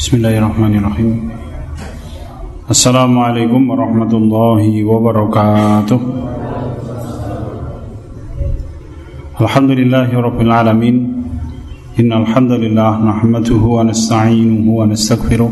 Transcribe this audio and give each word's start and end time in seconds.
بسم 0.00 0.16
الله 0.16 0.34
الرحمن 0.40 0.74
الرحيم 0.80 1.10
السلام 2.72 3.12
عليكم 3.18 3.62
ورحمة 3.70 4.12
الله 4.20 4.62
وبركاته 4.90 6.00
الحمد 9.44 9.70
لله 9.80 10.08
رب 10.26 10.38
العالمين 10.40 10.96
إن 12.00 12.10
الحمد 12.12 12.52
لله 12.64 12.92
نحمده 13.10 13.62
ونستعينه 13.76 14.64
ونستغفره 14.78 15.50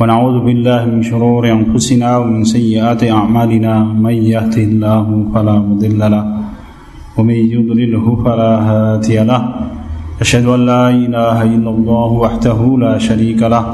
ونعوذ 0.00 0.36
بالله 0.46 0.80
من 0.92 1.00
شرور 1.04 1.42
أنفسنا 1.58 2.08
ومن 2.18 2.44
سيئات 2.44 3.04
أعمالنا 3.04 3.74
من 3.84 4.16
يهده 4.32 4.62
الله 4.72 5.06
فلا 5.34 5.56
مضل 5.68 6.00
له 6.14 6.24
ومن 7.16 7.38
يضلله 7.54 8.06
فلا 8.24 8.52
هادي 8.68 9.18
له 9.28 9.42
أشهد 10.20 10.46
أن 10.46 10.66
لا 10.66 10.88
إله 10.88 11.42
إلا 11.42 11.70
الله 11.70 12.10
وحده 12.24 12.76
لا 12.80 12.98
شريك 12.98 13.42
له 13.42 13.64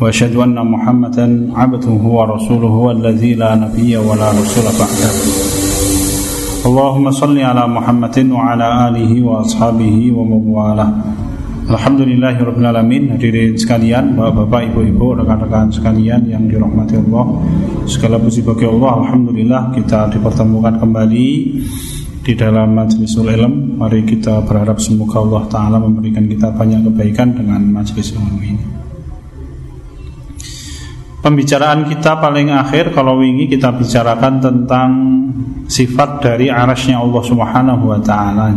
وأشهد 0.00 0.36
أن 0.36 0.54
محمدا 0.54 1.26
عبده 1.54 2.02
ورسوله 2.16 2.90
الذي 2.90 3.34
لا 3.34 3.54
نبي 3.54 3.96
ولا 3.96 4.30
رسول 4.30 4.66
بعده. 4.80 5.10
اللهم 6.66 7.10
صل 7.10 7.38
على 7.38 7.64
محمد 7.66 8.16
وعلى 8.30 8.88
آله 8.88 9.22
وأصحابه 9.22 9.96
ومن 10.16 10.42
والاه 10.54 10.92
Alhamdulillahi 11.64 12.44
Rabbil 12.44 12.68
Alamin. 12.68 13.02
Hadirin 13.16 13.56
sekalian, 13.56 14.20
bapak-bapak, 14.20 14.68
ibu-ibu, 14.68 15.16
rekan-rekan 15.16 15.72
sekalian 15.72 16.28
yang 16.28 16.44
dirahmati 16.44 17.00
Allah. 17.00 17.40
Segala 17.88 18.20
puji 18.20 18.44
bagi 18.44 18.68
Allah, 18.68 19.00
Alhamdulillah 19.00 19.72
kita 19.72 20.12
dipertemukan 20.12 20.76
kembali 20.76 21.28
di 22.24 22.32
dalam 22.32 22.72
majlisul 22.72 23.28
ilm 23.28 23.76
Mari 23.76 24.00
kita 24.08 24.40
berharap 24.48 24.80
semoga 24.80 25.20
Allah 25.20 25.44
Ta'ala 25.52 25.76
memberikan 25.76 26.24
kita 26.24 26.56
banyak 26.56 26.88
kebaikan 26.88 27.36
dengan 27.36 27.60
majlis 27.68 28.16
ilmu 28.16 28.40
ini. 28.40 28.64
Pembicaraan 31.20 31.88
kita 31.88 32.20
paling 32.20 32.52
akhir 32.52 32.92
kalau 32.92 33.20
ini 33.20 33.48
kita 33.48 33.72
bicarakan 33.76 34.34
tentang 34.40 34.90
sifat 35.68 36.20
dari 36.20 36.52
arasnya 36.52 37.00
Allah 37.00 37.22
Subhanahu 37.24 37.84
wa 37.92 38.00
taala 38.00 38.52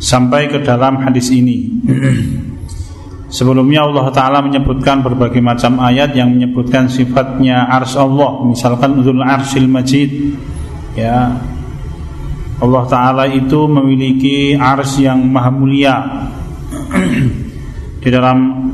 Sampai 0.00 0.48
ke 0.48 0.64
dalam 0.64 0.96
hadis 1.04 1.28
ini. 1.28 1.68
Sebelumnya 3.36 3.84
Allah 3.84 4.10
Ta'ala 4.10 4.42
menyebutkan 4.42 5.06
berbagai 5.06 5.38
macam 5.38 5.78
ayat 5.78 6.16
yang 6.18 6.34
menyebutkan 6.34 6.88
sifatnya 6.90 7.68
ars 7.68 7.94
Allah. 7.94 8.42
Misalkan 8.42 8.96
Udhul 8.98 9.22
Arsil 9.22 9.68
Majid. 9.68 10.34
Ya 10.98 11.36
Allah 12.60 12.84
Ta'ala 12.84 13.24
itu 13.24 13.64
memiliki 13.64 14.52
ars 14.52 15.00
yang 15.00 15.24
maha 15.24 15.48
mulia. 15.48 15.96
Di 18.00 18.08
dalam 18.08 18.68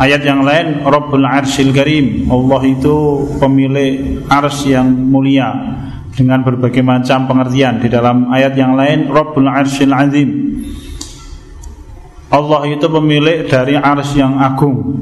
ayat 0.00 0.24
yang 0.24 0.44
lain 0.44 0.84
Rabbul 0.84 1.24
Arsil 1.24 1.72
Karim 1.72 2.28
Allah 2.28 2.60
itu 2.68 3.24
pemilik 3.40 4.20
ars 4.28 4.68
yang 4.68 4.92
mulia 4.92 5.48
Dengan 6.16 6.40
berbagai 6.44 6.80
macam 6.80 7.28
pengertian. 7.28 7.80
Di 7.80 7.92
dalam 7.92 8.32
ayat 8.32 8.56
yang 8.56 8.72
lain 8.76 9.12
Rabbul 9.12 9.48
Arsil 9.48 9.92
Azim 9.92 10.30
Allah 12.32 12.64
itu 12.68 12.86
pemilik 12.88 13.46
dari 13.46 13.78
ars 13.78 14.12
yang 14.16 14.40
agung. 14.40 14.98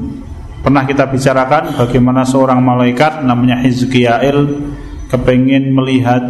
Pernah 0.61 0.83
kita 0.83 1.07
bicarakan 1.09 1.79
bagaimana 1.79 2.25
seorang 2.27 2.59
malaikat 2.59 3.23
namanya 3.23 3.61
Hizkiyail 3.61 4.73
Kepingin 5.05 5.69
melihat 5.69 6.21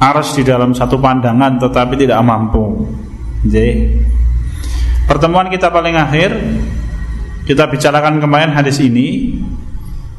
Ars 0.00 0.32
di 0.32 0.42
dalam 0.42 0.72
satu 0.72 0.96
pandangan 0.96 1.60
tetapi 1.60 1.94
tidak 2.00 2.24
mampu. 2.24 2.88
Jadi, 3.44 4.00
pertemuan 5.04 5.52
kita 5.52 5.68
paling 5.68 5.96
akhir 5.96 6.30
kita 7.44 7.68
bicarakan 7.68 8.16
kemarin 8.16 8.56
hadis 8.56 8.80
ini 8.80 9.36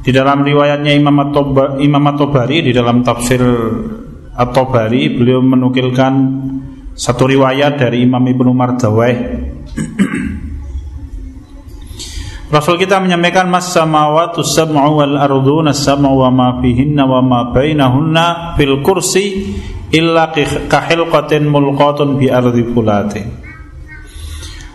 di 0.02 0.12
dalam 0.14 0.42
riwayatnya 0.46 0.94
Imam 0.98 2.06
At-Tabari 2.14 2.66
di 2.66 2.72
dalam 2.74 3.06
tafsir 3.06 3.41
At-Tabari 4.38 5.18
beliau 5.18 5.41
menukilkan 5.41 6.14
satu 6.97 7.30
riwayat 7.30 7.78
dari 7.81 8.06
Imam 8.06 8.22
Ibnu 8.22 8.52
Mardawai 8.53 9.14
Rasul 12.51 12.75
kita 12.75 13.00
menyampaikan 13.00 13.47
mas 13.47 13.72
samawatu 13.72 14.44
sab'u 14.44 15.00
wal 15.00 15.16
ardu 15.16 15.63
nasma'u 15.63 16.19
wa 16.19 16.29
ma 16.29 16.47
fihinna 16.59 17.07
wa 17.07 17.23
ma 17.23 17.39
bainahunna 17.47 18.59
fil 18.59 18.84
kursi 18.84 19.56
illa 19.95 20.35
kahilqatin 20.67 21.47
mulqatun 21.47 22.19
bi 22.19 22.28
ardi. 22.28 22.67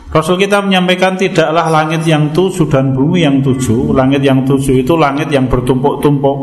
Rasul 0.09 0.41
kita 0.41 0.65
menyampaikan 0.65 1.21
tidaklah 1.21 1.69
langit 1.69 2.09
yang 2.09 2.33
tujuh 2.33 2.65
dan 2.73 2.97
bumi 2.97 3.29
yang 3.29 3.45
tujuh. 3.45 3.93
Langit 3.93 4.25
yang 4.25 4.49
tujuh 4.49 4.81
itu 4.81 4.97
langit 4.97 5.29
yang 5.29 5.45
bertumpuk-tumpuk. 5.45 6.39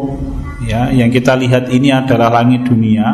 Ya, 0.69 0.93
yang 0.93 1.09
kita 1.09 1.33
lihat 1.33 1.73
ini 1.73 1.89
adalah 1.89 2.29
langit 2.29 2.69
dunia, 2.69 3.09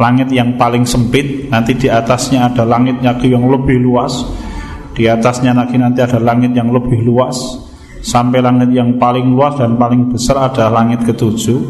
langit 0.00 0.32
yang 0.32 0.56
paling 0.56 0.88
sempit. 0.88 1.52
Nanti 1.52 1.76
di 1.76 1.92
atasnya 1.92 2.48
ada 2.48 2.64
langit 2.64 3.04
yang 3.04 3.44
lebih 3.44 3.76
luas 3.84 4.24
di 4.92 5.08
atasnya 5.08 5.56
lagi 5.56 5.80
nanti 5.80 6.04
ada 6.04 6.20
langit 6.20 6.52
yang 6.52 6.68
lebih 6.68 7.00
luas. 7.00 7.36
Sampai 8.02 8.42
langit 8.42 8.74
yang 8.74 8.98
paling 8.98 9.30
luas 9.30 9.56
dan 9.56 9.78
paling 9.78 10.10
besar 10.10 10.50
ada 10.52 10.68
langit 10.68 11.06
ketujuh. 11.06 11.60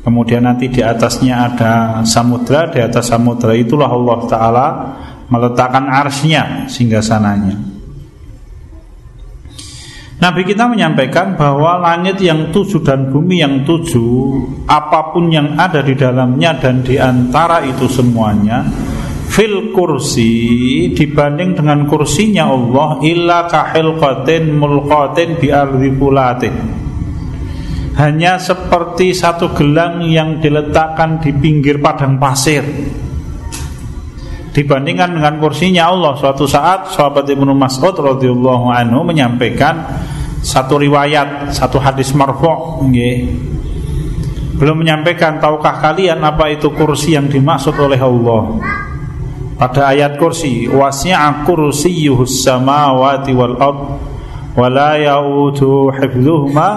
Kemudian 0.00 0.48
nanti 0.48 0.72
di 0.72 0.80
atasnya 0.80 1.52
ada 1.52 1.72
samudra. 2.08 2.72
Di 2.72 2.80
atas 2.80 3.12
samudra 3.12 3.52
itulah 3.52 3.86
Allah 3.86 4.18
Ta'ala 4.26 4.66
meletakkan 5.30 5.86
arsnya 5.86 6.66
sehingga 6.66 6.98
sananya. 7.04 7.70
Nabi 10.20 10.44
kita 10.44 10.68
menyampaikan 10.68 11.32
bahwa 11.32 11.80
langit 11.80 12.20
yang 12.20 12.52
tujuh 12.52 12.84
dan 12.84 13.08
bumi 13.08 13.40
yang 13.40 13.64
tujuh 13.64 14.44
Apa 14.68 15.16
pun 15.16 15.32
yang 15.32 15.56
ada 15.56 15.80
di 15.80 15.96
dalamnya 15.96 16.60
dan 16.60 16.84
di 16.84 17.00
antara 17.00 17.64
itu 17.64 17.88
semuanya 17.88 18.68
fil 19.30 19.70
kursi 19.70 20.90
dibanding 20.90 21.54
dengan 21.54 21.86
kursinya 21.86 22.50
Allah 22.50 22.98
illa 23.06 23.46
kahilqatin 23.46 24.50
mulqatin 24.58 25.38
bi 25.38 25.48
fulatin. 25.94 26.54
Hanya 27.94 28.42
seperti 28.42 29.14
satu 29.14 29.54
gelang 29.54 30.02
yang 30.02 30.42
diletakkan 30.42 31.22
di 31.22 31.30
pinggir 31.30 31.78
padang 31.78 32.18
pasir. 32.18 32.64
Dibandingkan 34.50 35.14
dengan 35.14 35.38
kursinya 35.38 35.94
Allah 35.94 36.18
suatu 36.18 36.42
saat 36.50 36.90
sahabat 36.90 37.22
Ibnu 37.30 37.54
Mas'ud 37.54 37.94
radhiyallahu 37.94 38.66
anhu 38.66 39.06
menyampaikan 39.06 39.86
satu 40.42 40.82
riwayat 40.82 41.54
satu 41.54 41.78
hadis 41.78 42.10
marfu' 42.18 42.82
belum 44.58 44.76
menyampaikan 44.76 45.38
tahukah 45.38 45.78
kalian 45.78 46.20
apa 46.20 46.50
itu 46.52 46.68
kursi 46.74 47.14
yang 47.14 47.30
dimaksud 47.30 47.72
oleh 47.78 47.96
Allah 47.96 48.58
pada 49.60 49.92
ayat 49.92 50.16
kursi 50.16 50.72
wasi'a 50.72 51.44
kursiyyuhus 51.44 52.48
samawati 52.48 53.36
wal 53.36 53.60
ard 53.60 53.80
wa 54.56 54.66
la 54.72 54.96
ya'udu 54.96 55.92
hifdhuhuma 55.92 56.68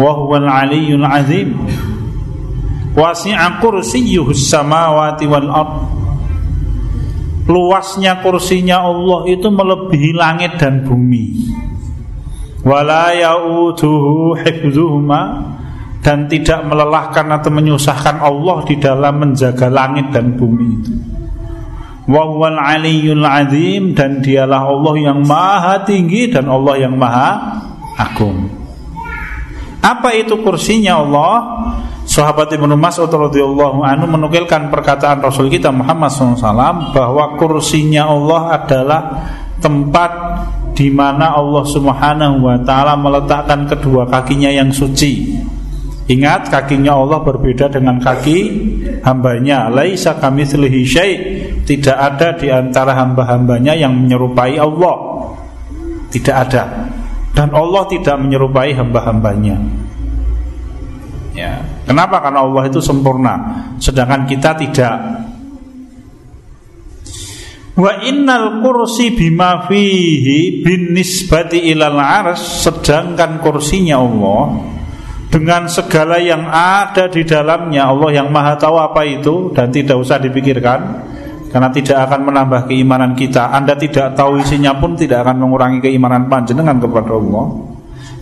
wa 0.00 0.10
huwal 0.16 0.48
aliyyul 0.48 1.04
azim. 1.04 1.52
Wasi'a 2.96 3.60
kursiyyuhus 3.60 4.40
samawati 4.40 5.28
wal 5.28 5.52
ard. 5.52 5.74
Luasnya 7.44 8.24
kursinya 8.24 8.80
Allah 8.80 9.28
itu 9.28 9.52
melebihi 9.52 10.16
langit 10.16 10.56
dan 10.56 10.80
bumi. 10.80 11.52
Wala 12.64 13.12
ya'uduhu 13.12 14.40
hifdhuhuma 14.40 15.52
dan 16.00 16.24
tidak 16.32 16.64
melelahkan 16.64 17.28
atau 17.28 17.52
menyusahkan 17.52 18.16
Allah 18.16 18.64
di 18.64 18.80
dalam 18.80 19.20
menjaga 19.20 19.68
langit 19.68 20.08
dan 20.08 20.40
bumi 20.40 20.68
itu 20.80 21.13
Wawal 22.04 22.60
aliyul 22.60 23.24
azim 23.24 23.96
dan 23.96 24.20
dialah 24.20 24.68
Allah 24.68 24.94
yang 25.00 25.24
maha 25.24 25.88
tinggi 25.88 26.28
dan 26.28 26.52
Allah 26.52 26.76
yang 26.76 27.00
maha 27.00 27.64
agung. 27.96 28.52
Apa 29.80 30.12
itu 30.16 30.36
kursinya 30.40 31.00
Allah? 31.00 31.32
Sahabat 32.04 32.52
Ibnu 32.52 32.76
Mas'ud 32.76 33.08
radhiyallahu 33.08 33.80
anhu 33.80 34.04
menukilkan 34.04 34.68
perkataan 34.68 35.24
Rasul 35.24 35.48
kita 35.48 35.72
Muhammad 35.72 36.12
SAW 36.12 36.92
bahwa 36.92 37.40
kursinya 37.40 38.12
Allah 38.12 38.60
adalah 38.60 39.02
tempat 39.64 40.12
di 40.76 40.92
mana 40.92 41.32
Allah 41.32 41.64
Subhanahu 41.64 42.44
wa 42.44 42.60
taala 42.60 43.00
meletakkan 43.00 43.64
kedua 43.64 44.04
kakinya 44.04 44.52
yang 44.52 44.68
suci. 44.68 45.40
Ingat 46.04 46.52
kakinya 46.52 46.92
Allah 46.92 47.24
berbeda 47.24 47.72
dengan 47.72 47.96
kaki 47.96 48.38
hambanya. 49.00 49.72
Laisa 49.72 50.20
kamitslihi 50.20 50.80
syai' 50.84 51.18
tidak 51.64 51.96
ada 51.96 52.36
di 52.36 52.52
antara 52.52 52.92
hamba-hambanya 52.92 53.72
yang 53.72 53.96
menyerupai 53.96 54.60
Allah. 54.60 54.96
Tidak 56.12 56.36
ada. 56.36 56.92
Dan 57.32 57.50
Allah 57.50 57.82
tidak 57.88 58.20
menyerupai 58.20 58.76
hamba-hambanya. 58.76 59.56
Ya. 61.34 61.64
Kenapa? 61.88 62.22
Karena 62.22 62.46
Allah 62.46 62.70
itu 62.70 62.78
sempurna, 62.78 63.34
sedangkan 63.82 64.22
kita 64.28 64.54
tidak. 64.54 64.96
Wa 67.74 68.06
innal 68.06 68.62
kursi 68.62 69.18
bima 69.18 69.66
fihi 69.66 70.62
bin 70.62 70.94
nisbati 70.94 71.74
ilal 71.74 71.98
ars 71.98 72.62
Sedangkan 72.62 73.42
kursinya 73.42 73.98
Allah 73.98 74.62
Dengan 75.26 75.66
segala 75.66 76.22
yang 76.22 76.46
ada 76.54 77.10
di 77.10 77.26
dalamnya 77.26 77.90
Allah 77.90 78.14
yang 78.14 78.30
maha 78.30 78.54
tahu 78.54 78.78
apa 78.78 79.02
itu 79.02 79.50
Dan 79.50 79.74
tidak 79.74 79.98
usah 79.98 80.22
dipikirkan 80.22 80.80
Karena 81.54 81.70
tidak 81.70 82.10
akan 82.10 82.20
menambah 82.26 82.66
keimanan 82.66 83.14
kita. 83.14 83.54
Anda 83.54 83.78
tidak 83.78 84.18
tahu 84.18 84.42
isinya 84.42 84.74
pun 84.74 84.98
tidak 84.98 85.22
akan 85.22 85.38
mengurangi 85.38 85.86
keimanan 85.86 86.26
panjenengan 86.26 86.82
kepada 86.82 87.14
Allah. 87.14 87.46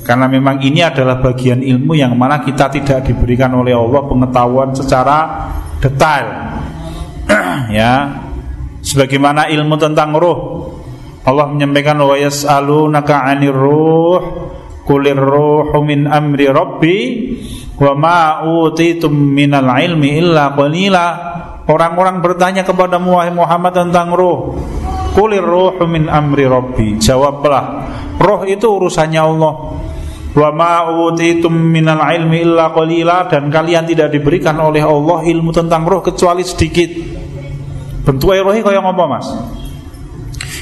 Karena 0.04 0.28
memang 0.28 0.60
ini 0.60 0.84
adalah 0.84 1.16
bagian 1.16 1.64
ilmu 1.64 1.96
yang 1.96 2.12
mana 2.12 2.44
kita 2.44 2.68
tidak 2.68 3.08
diberikan 3.08 3.56
oleh 3.56 3.72
Allah 3.72 4.04
pengetahuan 4.04 4.76
secara 4.76 5.48
detail. 5.80 6.26
Ya. 7.72 8.20
Sebagaimana 8.84 9.48
ilmu 9.48 9.80
tentang 9.80 10.12
ruh. 10.12 10.68
Allah 11.24 11.48
menyampaikan 11.48 11.96
wa 12.04 12.12
yas'alunaka 12.12 13.24
'anir 13.24 13.56
ruh 13.56 14.20
kulir 14.82 15.16
ruhu 15.16 15.78
min 15.86 16.10
amri 16.10 16.50
rabbi 16.50 16.98
wa 17.78 17.92
ma 17.94 18.20
utitum 18.44 19.14
minal 19.14 19.70
ilmi 19.78 20.18
illa 20.18 20.52
qalila 20.52 21.31
orang-orang 21.68 22.18
bertanya 22.22 22.62
kepada 22.66 22.98
Muhammad 23.02 23.72
tentang 23.74 24.14
ruh 24.14 24.56
kulir 25.12 25.44
ruhu 25.44 25.84
min 25.84 26.08
amri 26.08 26.48
rabbi 26.48 26.96
jawablah 26.96 27.64
roh 28.16 28.42
itu 28.48 28.64
urusannya 28.64 29.20
Allah 29.20 29.54
wa 30.32 30.48
ma 30.56 30.88
utitum 30.88 31.52
minal 31.52 32.00
ilmi 32.00 32.40
illa 32.40 32.72
qalila 32.72 33.28
dan 33.28 33.52
kalian 33.52 33.84
tidak 33.84 34.08
diberikan 34.08 34.56
oleh 34.56 34.80
Allah 34.80 35.20
ilmu 35.22 35.52
tentang 35.52 35.84
roh 35.84 36.00
kecuali 36.00 36.40
sedikit 36.40 36.90
Bentuk 38.02 38.34
roh 38.34 38.50
kaya 38.50 38.82
ngapa 38.82 39.04
Mas? 39.06 39.26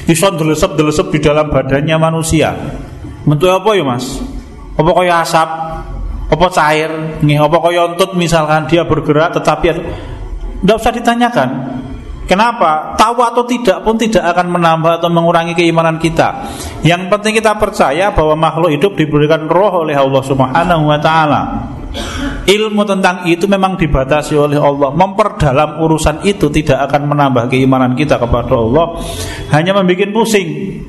Iso 0.05 0.29
delesep-delesep 0.29 1.07
di 1.09 1.19
dalam 1.21 1.49
badannya 1.49 1.97
manusia. 1.97 2.53
Bentuk 3.25 3.49
apa 3.49 3.73
ya 3.73 3.81
Mas? 3.81 4.21
Apa 4.77 4.91
kaya 4.93 5.25
asap? 5.25 5.49
Apa 6.31 6.45
cair? 6.53 6.91
Nih, 7.25 7.41
apa 7.41 7.57
kaya 7.57 7.91
ontut 7.91 8.13
misalkan 8.13 8.69
dia 8.69 8.85
bergerak 8.85 9.33
tetapi 9.35 9.73
tidak 10.61 10.75
usah 10.77 10.93
ditanyakan. 10.93 11.49
Kenapa? 12.29 12.95
Tahu 12.95 13.19
atau 13.19 13.43
tidak 13.43 13.83
pun 13.83 13.99
tidak 13.99 14.23
akan 14.23 14.55
menambah 14.55 15.03
atau 15.03 15.11
mengurangi 15.11 15.51
keimanan 15.51 15.99
kita. 15.99 16.47
Yang 16.79 17.11
penting 17.11 17.33
kita 17.41 17.59
percaya 17.59 18.13
bahwa 18.15 18.39
makhluk 18.39 18.71
hidup 18.71 18.95
diberikan 18.95 19.51
roh 19.51 19.83
oleh 19.83 19.99
Allah 19.99 20.23
Subhanahu 20.23 20.83
wa 20.87 20.99
taala. 21.01 21.41
Ilmu 22.47 22.87
tentang 22.87 23.27
itu 23.27 23.51
memang 23.51 23.75
dibatasi 23.75 24.39
oleh 24.39 24.55
Allah 24.55 24.95
Memperdalam 24.95 25.83
urusan 25.83 26.23
itu 26.23 26.47
tidak 26.47 26.87
akan 26.87 27.11
menambah 27.11 27.51
keimanan 27.51 27.99
kita 27.99 28.15
kepada 28.15 28.55
Allah 28.55 28.95
Hanya 29.51 29.75
membuat 29.75 30.07
pusing 30.15 30.79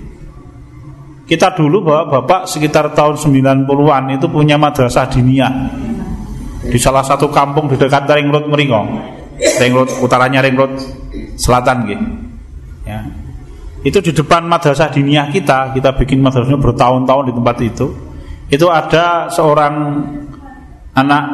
Kita 1.26 1.58
dulu 1.58 1.82
bahwa 1.82 2.22
Bapak 2.22 2.46
sekitar 2.46 2.94
tahun 2.94 3.18
90-an 3.18 4.14
itu 4.14 4.30
punya 4.30 4.54
madrasah 4.54 5.10
diniyah 5.10 5.52
Di 6.70 6.78
salah 6.78 7.02
satu 7.02 7.26
kampung 7.34 7.66
di 7.66 7.74
dekat 7.74 8.06
Ring 8.06 8.30
Road 8.30 8.46
Meringong 8.46 9.21
Ring 9.42 9.72
Road, 9.74 9.90
utaranya 9.98 10.38
Ring 10.38 10.54
Road 10.54 10.78
Selatan 11.34 11.76
gitu 11.90 12.06
ya. 12.86 13.00
Itu 13.82 13.98
di 13.98 14.14
depan 14.14 14.46
madrasah 14.46 14.94
diniyah 14.94 15.26
kita 15.34 15.74
Kita 15.74 15.98
bikin 15.98 16.22
madrasahnya 16.22 16.62
bertahun-tahun 16.62 17.24
di 17.30 17.32
tempat 17.34 17.56
itu. 17.66 17.86
Itu 18.46 18.70
ada 18.70 19.26
seorang 19.32 19.74
anak 20.94 21.24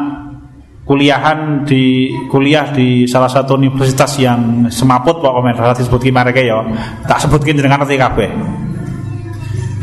kuliahan 0.89 1.69
di 1.69 2.15
kuliah 2.33 2.73
di 2.73 3.05
salah 3.05 3.29
satu 3.29 3.61
universitas 3.61 4.17
yang 4.17 4.73
semaput 4.73 5.21
Pak 5.21 5.33
Komen 5.37 5.53
disebut 5.53 6.01
gimana 6.01 6.33
ya. 6.33 6.65
Tak 7.05 7.29
sebutkin 7.29 7.61
dengan 7.61 7.85
nanti 7.85 8.01
kabeh. 8.01 8.31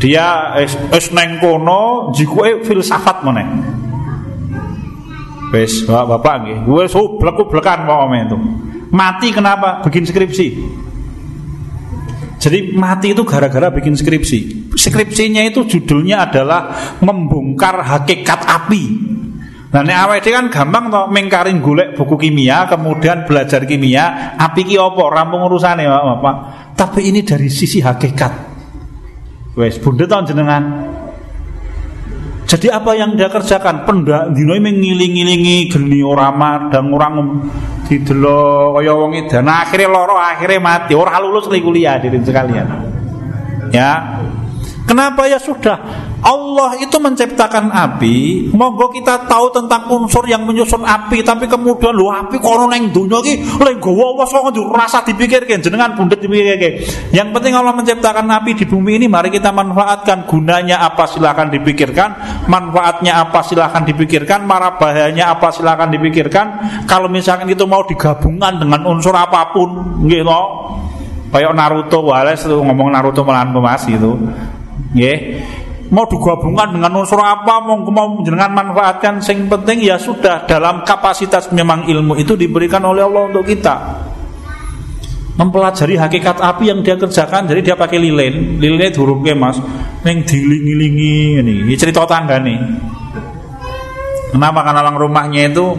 Dia 0.02 0.56
es, 0.60 0.74
es 0.92 1.08
neng 1.14 1.40
kono 1.40 2.12
jikue 2.12 2.66
filsafat 2.66 3.24
mana 3.24 3.75
wes 5.54 5.86
bapak 5.86 6.04
bapak 6.16 6.34
nggih. 6.42 6.58
Belekan 7.50 7.78
Pak 7.86 7.96
Komen 7.96 8.20
itu. 8.26 8.38
Mati 8.90 9.28
kenapa? 9.34 9.82
Bikin 9.82 10.06
skripsi. 10.06 10.46
Jadi 12.36 12.76
mati 12.76 13.10
itu 13.16 13.24
gara-gara 13.24 13.72
bikin 13.72 13.96
skripsi. 13.96 14.70
Skripsinya 14.76 15.42
itu 15.42 15.64
judulnya 15.66 16.28
adalah 16.30 16.94
membongkar 17.00 17.82
hakikat 17.82 18.44
api. 18.44 18.82
Nah 19.76 19.82
awake 19.82 20.24
dhewe 20.24 20.40
kan 20.40 20.46
gampang 20.48 20.88
to 20.88 21.02
mengkaring 21.12 21.58
golek 21.60 21.92
buku 21.98 22.16
kimia, 22.16 22.64
kemudian 22.64 23.28
belajar 23.28 23.66
kimia, 23.68 24.38
api 24.38 24.62
ki 24.62 24.80
apa? 24.80 25.04
Rampung 25.10 25.44
urusane 25.44 25.84
Bapak. 25.84 26.36
Tapi 26.78 27.12
ini 27.12 27.20
dari 27.26 27.50
sisi 27.52 27.82
hakikat. 27.82 28.32
Wes 29.56 29.76
bunda 29.80 30.08
tahun 30.08 30.24
jenengan. 30.32 30.62
Jadi 32.46 32.70
apa 32.70 32.94
yang 32.94 33.18
dia 33.18 33.26
kerjakan? 33.26 33.82
Pendak 33.82 34.30
dino 34.30 34.54
mengiling-ilingi 34.54 35.66
geni 35.66 35.98
ora 35.98 36.30
madang 36.30 36.94
orang 36.94 37.42
didelo 37.90 38.70
kaya 38.78 38.94
wong 38.94 39.18
edan. 39.18 39.50
Nah, 39.50 39.66
akhirnya 39.66 39.90
loro, 39.90 40.14
akhirnya 40.14 40.62
mati. 40.62 40.94
Ora 40.94 41.18
lulus 41.18 41.50
kuliah 41.50 41.98
diri 41.98 42.22
sekalian. 42.22 42.66
Ya. 43.74 44.22
Kenapa 44.86 45.26
ya 45.26 45.42
sudah? 45.42 45.82
Allah 46.26 46.74
itu 46.82 46.98
menciptakan 46.98 47.70
api, 47.70 48.50
monggo 48.50 48.90
kita 48.90 49.30
tahu 49.30 49.54
tentang 49.54 49.86
unsur 49.94 50.26
yang 50.26 50.42
menyusun 50.42 50.82
api, 50.82 51.22
tapi 51.22 51.46
kemudian 51.46 51.94
lu 51.94 52.10
api 52.10 52.42
kono 52.42 52.66
neng 52.66 52.90
dunia 52.90 53.22
ki 53.22 53.62
lek 53.62 53.78
gowo 53.78 54.18
wes 54.18 54.34
kok 54.34 54.50
rasa 54.74 55.06
dipikirkan 55.06 55.62
jenengan 55.62 55.94
bundet 55.94 56.18
dipikirkan. 56.18 56.82
Yang 57.14 57.28
penting 57.30 57.54
Allah 57.54 57.78
menciptakan 57.78 58.26
api 58.26 58.58
di 58.58 58.66
bumi 58.66 58.98
ini 58.98 59.06
mari 59.06 59.30
kita 59.30 59.54
manfaatkan 59.54 60.26
gunanya 60.26 60.82
apa 60.82 61.06
silahkan 61.06 61.46
dipikirkan, 61.46 62.42
manfaatnya 62.50 63.22
apa 63.22 63.46
silahkan 63.46 63.86
dipikirkan, 63.86 64.42
marah 64.42 64.74
bahayanya 64.82 65.30
apa 65.30 65.54
silahkan 65.54 65.86
dipikirkan. 65.94 66.46
Kalau 66.90 67.06
misalkan 67.06 67.46
itu 67.54 67.70
mau 67.70 67.86
digabungkan 67.86 68.58
dengan 68.58 68.82
unsur 68.82 69.14
apa 69.14 69.54
pun, 69.54 70.02
gitu. 70.10 70.26
Kayak 71.30 71.54
Naruto, 71.54 72.02
wales 72.02 72.42
ngomong 72.42 72.90
Naruto 72.90 73.22
melawan 73.22 73.54
Mas 73.62 73.86
gitu. 73.86 74.18
Nggih 74.90 75.18
mau 75.90 76.06
digabungkan 76.08 76.74
dengan 76.74 76.92
unsur 76.98 77.20
apa? 77.22 77.62
Mau 77.62 77.78
mau 77.90 78.18
dengan 78.22 78.50
manfaatkan. 78.52 79.22
Sing 79.22 79.46
penting 79.46 79.84
ya 79.86 80.00
sudah 80.00 80.46
dalam 80.48 80.82
kapasitas 80.82 81.50
memang 81.54 81.86
ilmu 81.86 82.18
itu 82.18 82.34
diberikan 82.34 82.82
oleh 82.86 83.06
Allah 83.06 83.28
untuk 83.30 83.46
kita. 83.46 83.74
Mempelajari 85.36 86.00
hakikat 86.00 86.40
api 86.40 86.72
yang 86.72 86.80
dia 86.80 86.96
kerjakan. 86.96 87.44
Jadi 87.44 87.60
dia 87.60 87.76
pakai 87.76 88.00
lilin. 88.00 88.56
Lilinnya 88.56 88.88
ke 88.90 89.32
mas. 89.36 89.60
Neng 90.00 90.24
dilingi-lingi 90.24 91.44
ini. 91.44 91.54
Ini 91.68 91.74
cerita 91.76 92.08
tangga 92.08 92.40
nih. 92.40 92.58
Kenapa? 94.32 94.64
Karena 94.64 94.80
lang 94.80 94.96
rumahnya 94.96 95.52
itu 95.52 95.76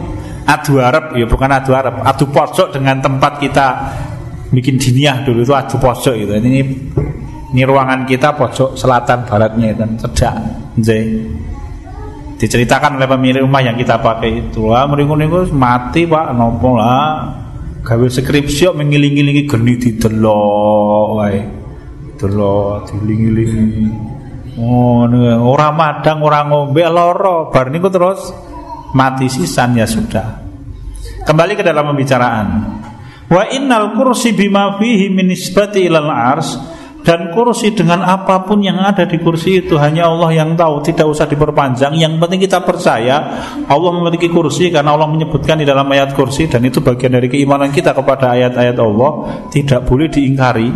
adu 0.48 0.80
Arab 0.80 1.12
ya 1.12 1.28
bukan 1.28 1.50
adu 1.52 1.76
Arab 1.76 2.00
adu 2.00 2.24
pojok 2.32 2.72
dengan 2.72 3.04
tempat 3.04 3.36
kita 3.36 3.66
bikin 4.54 4.80
diniah 4.80 5.20
dulu. 5.26 5.44
Itu 5.44 5.52
adu 5.52 5.76
pojok 5.76 6.14
itu 6.16 6.32
ini 6.38 6.62
ini 7.48 7.64
ruangan 7.64 8.04
kita 8.04 8.36
pojok 8.36 8.76
selatan 8.76 9.24
baratnya 9.24 9.72
dan 9.72 9.96
cedak. 9.96 10.36
Diceritakan 12.38 13.00
oleh 13.00 13.08
pemilik 13.08 13.42
rumah 13.42 13.64
yang 13.64 13.74
kita 13.74 13.98
pakai 13.98 14.46
itu. 14.46 14.68
Lah 14.68 14.84
meringu-ringu 14.84 15.48
mati 15.56 16.04
pak. 16.04 16.36
Nopo 16.36 16.76
lah. 16.76 17.34
Gawe 17.82 18.06
skripsi 18.06 18.68
mengiling-ilingi 18.76 19.48
geni 19.48 19.74
delo 19.96 20.44
wae. 21.16 21.40
Delo 22.20 22.84
dilingi-lingi. 22.84 23.88
Oh 24.58 25.06
orang 25.40 25.72
madang 25.78 26.18
orang 26.18 26.50
ngombe 26.50 26.82
loro 26.90 27.46
bar 27.54 27.70
niku 27.70 27.88
terus 27.88 28.34
mati 28.92 29.30
sisan 29.32 29.78
ya 29.78 29.86
sudah. 29.88 30.44
Kembali 31.24 31.56
ke 31.56 31.64
dalam 31.64 31.94
pembicaraan. 31.94 32.46
Wa 33.28 33.48
innal 33.50 33.96
kursi 33.96 34.36
bima 34.36 34.76
fihi 34.76 35.08
min 35.08 35.32
isbati 35.32 35.86
ilal 35.86 36.10
ars 36.12 36.77
dan 37.06 37.30
kursi 37.30 37.72
dengan 37.72 38.02
apa 38.02 38.42
pun 38.42 38.58
yang 38.58 38.82
ada 38.82 39.06
di 39.06 39.22
kursi 39.22 39.62
itu 39.62 39.78
hanya 39.78 40.10
Allah 40.10 40.34
yang 40.34 40.58
tahu, 40.58 40.82
tidak 40.82 41.06
usah 41.06 41.30
diperpanjang. 41.30 41.94
Yang 41.94 42.18
penting 42.18 42.40
kita 42.42 42.58
percaya 42.66 43.16
Allah 43.70 43.90
memiliki 43.94 44.26
kursi 44.26 44.68
karena 44.74 44.98
Allah 44.98 45.06
menyebutkan 45.06 45.62
di 45.62 45.66
dalam 45.66 45.86
ayat 45.88 46.12
kursi 46.12 46.50
dan 46.50 46.66
itu 46.66 46.82
bagian 46.82 47.14
dari 47.14 47.30
keimanan 47.30 47.70
kita 47.70 47.94
kepada 47.94 48.34
ayat-ayat 48.34 48.76
Allah, 48.82 49.10
tidak 49.48 49.86
boleh 49.86 50.10
diingkari. 50.10 50.68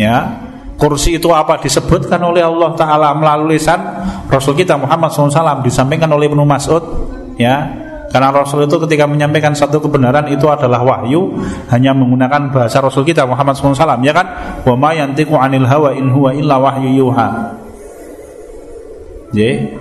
Ya, 0.00 0.40
kursi 0.80 1.20
itu 1.20 1.28
apa 1.30 1.60
disebutkan 1.60 2.18
oleh 2.24 2.40
Allah 2.42 2.72
Taala 2.72 3.12
melalui 3.12 3.60
lisan 3.60 3.78
Rasul 4.32 4.56
kita 4.56 4.80
Muhammad 4.80 5.12
SAW 5.12 5.60
disampaikan 5.60 6.08
oleh 6.10 6.32
Ibnu 6.32 6.42
Mas'ud. 6.48 6.82
Ya, 7.36 7.68
karena 8.12 8.28
Rasul 8.28 8.68
itu 8.68 8.76
ketika 8.84 9.08
menyampaikan 9.08 9.56
satu 9.56 9.80
kebenaran 9.80 10.28
itu 10.28 10.44
adalah 10.44 10.84
wahyu 10.84 11.32
hanya 11.72 11.96
menggunakan 11.96 12.52
bahasa 12.52 12.84
Rasul 12.84 13.08
kita 13.08 13.24
Muhammad 13.24 13.56
SAW 13.56 14.04
ya 14.04 14.12
kan? 14.12 14.26
Wa 14.68 14.76
ma 14.76 14.92
yantiqu 14.92 15.32
'anil 15.32 15.64
hawa 15.64 15.96
in 15.96 16.12
huwa 16.12 16.36
illa 16.36 16.60
wahyu 16.60 16.92
yuha. 16.92 17.28
Yeah. 19.32 19.80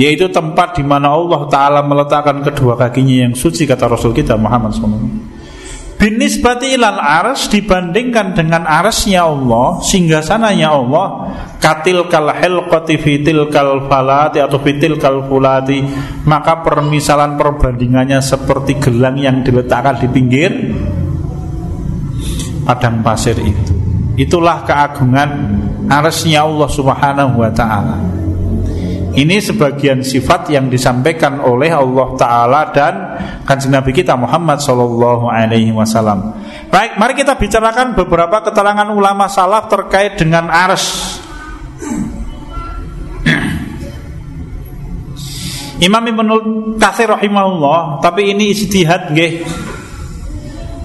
Yaitu 0.00 0.32
tempat 0.32 0.80
di 0.80 0.84
mana 0.84 1.12
Allah 1.12 1.44
Ta'ala 1.52 1.80
meletakkan 1.84 2.40
kedua 2.40 2.80
kakinya 2.80 3.28
yang 3.28 3.36
suci 3.36 3.68
kata 3.68 3.92
Rasul 3.92 4.16
kita 4.16 4.40
Muhammad 4.40 4.72
SAW 4.72 4.96
Binisbati 6.00 6.72
ilal 6.72 6.96
ars 6.96 7.52
dibandingkan 7.52 8.32
dengan 8.32 8.64
arsnya 8.64 9.28
Allah 9.28 9.84
Sehingga 9.84 10.24
sananya 10.24 10.72
Allah 10.72 11.28
Katil 11.62 12.10
kal 12.10 12.26
hilqati 12.34 12.98
fitil 12.98 13.46
kal 13.54 13.86
falati 13.86 14.42
Atau 14.42 14.58
fitil 14.58 14.98
kal 14.98 15.22
fulati 15.30 15.78
Maka 16.26 16.58
permisalan 16.58 17.38
perbandingannya 17.38 18.18
Seperti 18.18 18.82
gelang 18.82 19.14
yang 19.14 19.46
diletakkan 19.46 20.02
di 20.02 20.10
pinggir 20.10 20.50
Padang 22.66 22.98
pasir 23.06 23.38
itu 23.38 23.72
Itulah 24.18 24.66
keagungan 24.66 25.30
arsnya 25.86 26.42
Allah 26.42 26.68
subhanahu 26.68 27.40
wa 27.40 27.50
ta'ala 27.54 28.22
ini 29.12 29.44
sebagian 29.44 30.00
sifat 30.00 30.48
yang 30.48 30.72
disampaikan 30.72 31.36
oleh 31.44 31.68
Allah 31.68 32.08
Taala 32.16 32.72
dan 32.72 32.94
kanjeng 33.44 33.76
Nabi 33.76 33.92
kita 33.92 34.16
Muhammad 34.16 34.56
Shallallahu 34.64 35.28
Alaihi 35.28 35.68
Wasallam. 35.68 36.32
Baik, 36.72 36.96
mari 36.96 37.12
kita 37.12 37.36
bicarakan 37.36 37.92
beberapa 37.92 38.40
keterangan 38.40 38.88
ulama 38.88 39.28
salaf 39.28 39.68
terkait 39.68 40.16
dengan 40.16 40.48
ars. 40.48 41.20
Imam 45.82 46.06
Ibnu 46.06 46.34
Katsir 46.78 47.10
rahimahullah, 47.10 47.98
tapi 47.98 48.30
ini 48.30 48.54
istihad 48.54 49.10
nggih. 49.10 49.42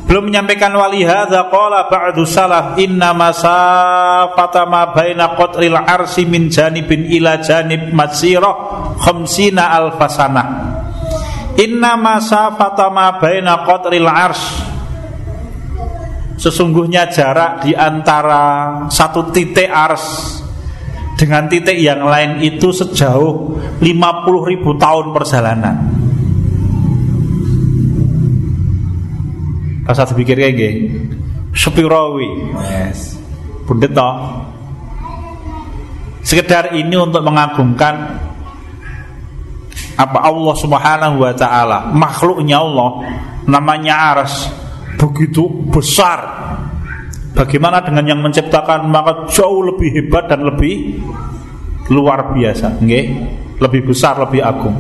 Belum 0.10 0.32
menyampaikan 0.32 0.74
wali 0.74 1.06
hadza 1.06 1.52
qala 1.54 1.86
ba'du 1.86 2.26
salaf 2.26 2.80
inna 2.82 3.14
masafata 3.14 4.66
ma 4.66 4.90
baina 4.90 5.38
qatril 5.38 5.78
arsi 5.78 6.26
min 6.26 6.50
janibin 6.50 7.06
ila 7.12 7.38
janib 7.44 7.92
masirah 7.92 8.98
khamsina 9.04 9.68
alfasana 9.68 10.44
inna 11.60 12.00
masafata 12.00 12.88
ma 12.90 13.22
baina 13.22 13.68
qatril 13.68 14.10
ars. 14.10 14.42
Sesungguhnya 16.42 17.12
jarak 17.12 17.68
di 17.68 17.76
antara 17.76 18.86
satu 18.90 19.30
titik 19.30 19.70
ars 19.70 20.40
dengan 21.18 21.50
titik 21.50 21.76
yang 21.82 22.06
lain 22.06 22.46
itu 22.46 22.70
sejauh 22.70 23.58
50 23.82 24.50
ribu 24.54 24.78
tahun 24.78 25.12
perjalanan. 25.12 25.76
Rasa 29.88 30.04
dipikir 30.14 30.36
kayak 30.38 30.56
gini 30.56 30.84
Sepirawi. 31.58 32.30
Yes. 32.70 33.18
Bundet 33.66 33.98
toh. 33.98 34.46
Sekedar 36.22 36.76
ini 36.78 36.94
untuk 36.94 37.26
mengagungkan 37.26 38.20
apa? 39.98 40.20
Allah 40.22 40.56
Subhanahu 40.60 41.18
wa 41.26 41.34
taala, 41.34 41.90
makhluknya 41.90 42.62
Allah. 42.62 43.10
Namanya 43.50 44.14
Aras. 44.14 44.52
Begitu 45.02 45.50
besar. 45.74 46.20
Bagaimana 47.38 47.86
dengan 47.86 48.18
yang 48.18 48.20
menciptakan 48.26 48.90
maka 48.90 49.30
jauh 49.30 49.62
lebih 49.62 49.94
hebat 49.94 50.26
dan 50.26 50.42
lebih 50.42 50.98
luar 51.94 52.34
biasa, 52.34 52.82
nggih? 52.82 53.06
Lebih 53.62 53.94
besar, 53.94 54.18
lebih 54.18 54.42
agung. 54.42 54.74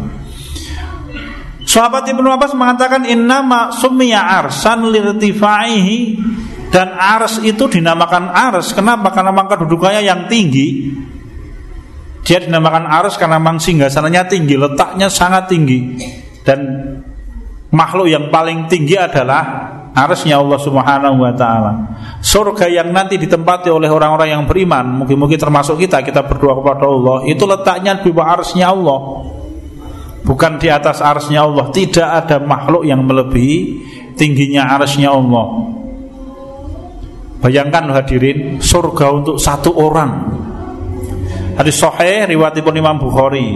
Sahabat 1.68 2.10
Ibnu 2.10 2.26
Abbas 2.26 2.58
mengatakan 2.58 3.06
innama 3.06 3.70
summiya 3.70 4.42
arsan 4.42 4.90
lirtifaihi 4.90 6.18
dan 6.74 6.98
ars 6.98 7.44
itu 7.46 7.70
dinamakan 7.70 8.34
ars 8.34 8.74
kenapa? 8.74 9.14
Karena 9.14 9.30
memang 9.30 9.52
kedudukannya 9.54 10.02
yang 10.02 10.26
tinggi. 10.26 10.90
Dia 12.26 12.42
dinamakan 12.42 12.90
ars 12.90 13.22
karena 13.22 13.38
memang 13.38 13.62
singgasananya 13.62 14.26
tinggi, 14.26 14.58
letaknya 14.58 15.08
sangat 15.14 15.48
tinggi 15.48 16.02
dan 16.42 16.60
makhluk 17.71 18.07
yang 18.07 18.31
paling 18.31 18.67
tinggi 18.71 18.95
adalah 18.95 19.74
arsnya 19.97 20.38
Allah 20.38 20.59
Subhanahu 20.62 21.17
wa 21.25 21.33
taala. 21.33 21.74
Surga 22.21 22.69
yang 22.69 22.93
nanti 22.93 23.17
ditempati 23.17 23.74
oleh 23.74 23.89
orang-orang 23.89 24.38
yang 24.38 24.43
beriman, 24.45 25.03
mungkin-mungkin 25.03 25.41
termasuk 25.41 25.81
kita, 25.81 26.05
kita 26.05 26.21
berdoa 26.21 26.62
kepada 26.62 26.86
Allah, 26.86 27.17
itu 27.25 27.43
letaknya 27.50 27.97
di 27.97 28.09
bawah 28.13 28.27
arsnya 28.38 28.69
Allah. 28.69 29.00
Bukan 30.27 30.59
di 30.59 30.67
atas 30.67 31.00
arsnya 31.00 31.47
Allah. 31.47 31.71
Tidak 31.71 32.03
ada 32.03 32.36
makhluk 32.43 32.83
yang 32.83 33.00
melebihi 33.00 33.59
tingginya 34.19 34.75
arsnya 34.75 35.15
Allah. 35.15 35.71
Bayangkan 37.39 37.95
hadirin 37.95 38.59
surga 38.59 39.07
untuk 39.13 39.39
satu 39.39 39.71
orang. 39.71 40.36
Hadis 41.55 41.79
sahih 41.79 42.27
riwayat 42.27 42.59
Imam 42.59 43.00
Bukhari 43.00 43.55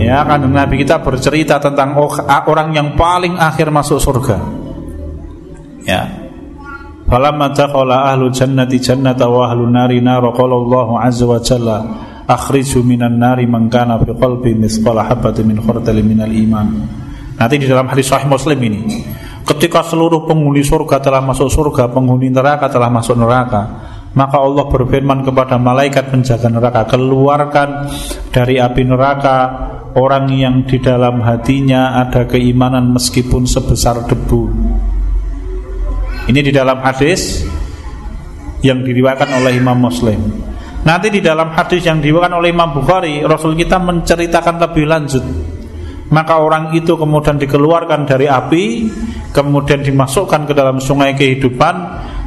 ya 0.00 0.24
kan 0.24 0.40
Nabi 0.48 0.80
kita 0.80 1.04
bercerita 1.04 1.60
tentang 1.60 1.92
orang 2.48 2.72
yang 2.72 2.96
paling 2.96 3.36
akhir 3.36 3.68
masuk 3.68 4.00
surga 4.00 4.40
ya 5.84 6.08
falamma 7.04 7.52
dakhala 7.52 8.10
ahlu 8.10 8.32
jannati 8.32 8.80
jannata 8.80 9.28
wa 9.28 9.52
ahlu 9.52 9.68
nari 9.68 10.00
nar 10.00 10.24
qala 10.32 10.54
Allahu 10.56 10.92
azza 10.96 11.24
wa 11.28 11.38
jalla 11.38 11.78
akhriju 12.30 12.86
minan 12.86 13.18
nari 13.18 13.44
man 13.50 13.66
kana 13.66 13.98
fi 13.98 14.14
qalbi 14.14 14.54
mithqala 14.54 15.02
habatin 15.10 15.50
min 15.50 15.58
khardalin 15.58 16.06
minal 16.06 16.30
iman. 16.30 16.66
Nanti 17.34 17.54
di 17.58 17.66
dalam 17.66 17.90
hadis 17.90 18.06
sahih 18.06 18.30
Muslim 18.30 18.60
ini, 18.62 19.02
ketika 19.42 19.82
seluruh 19.82 20.28
penghuni 20.28 20.62
surga 20.62 21.02
telah 21.02 21.24
masuk 21.24 21.50
surga, 21.50 21.90
penghuni 21.90 22.30
neraka 22.30 22.68
telah 22.70 22.92
masuk 22.92 23.16
neraka, 23.18 23.62
maka 24.10 24.36
Allah 24.42 24.66
berfirman 24.66 25.22
kepada 25.22 25.54
malaikat 25.54 26.10
penjaga 26.10 26.50
neraka, 26.50 26.82
keluarkan 26.90 27.86
dari 28.34 28.58
api 28.58 28.82
neraka 28.82 29.36
orang 29.94 30.26
yang 30.34 30.66
di 30.66 30.82
dalam 30.82 31.22
hatinya 31.22 32.02
ada 32.02 32.26
keimanan 32.26 32.90
meskipun 32.90 33.46
sebesar 33.46 34.06
debu. 34.06 34.50
Ini 36.26 36.40
di 36.42 36.52
dalam 36.54 36.78
hadis 36.82 37.42
yang 38.60 38.82
diriwayatkan 38.82 39.30
oleh 39.40 39.56
Imam 39.56 39.78
Muslim. 39.78 40.20
Nanti 40.80 41.12
di 41.12 41.20
dalam 41.20 41.52
hadis 41.52 41.84
yang 41.84 42.00
diwakilkan 42.00 42.32
oleh 42.40 42.50
Imam 42.52 42.72
Bukhari, 42.72 43.20
Rasul 43.20 43.52
kita 43.52 43.76
menceritakan 43.76 44.56
lebih 44.58 44.84
lanjut. 44.88 45.24
Maka 46.10 46.42
orang 46.42 46.74
itu 46.74 46.98
kemudian 46.98 47.38
dikeluarkan 47.38 48.08
dari 48.08 48.26
api, 48.26 48.64
kemudian 49.30 49.82
dimasukkan 49.82 50.50
ke 50.50 50.52
dalam 50.54 50.82
sungai 50.82 51.14
kehidupan, 51.14 51.74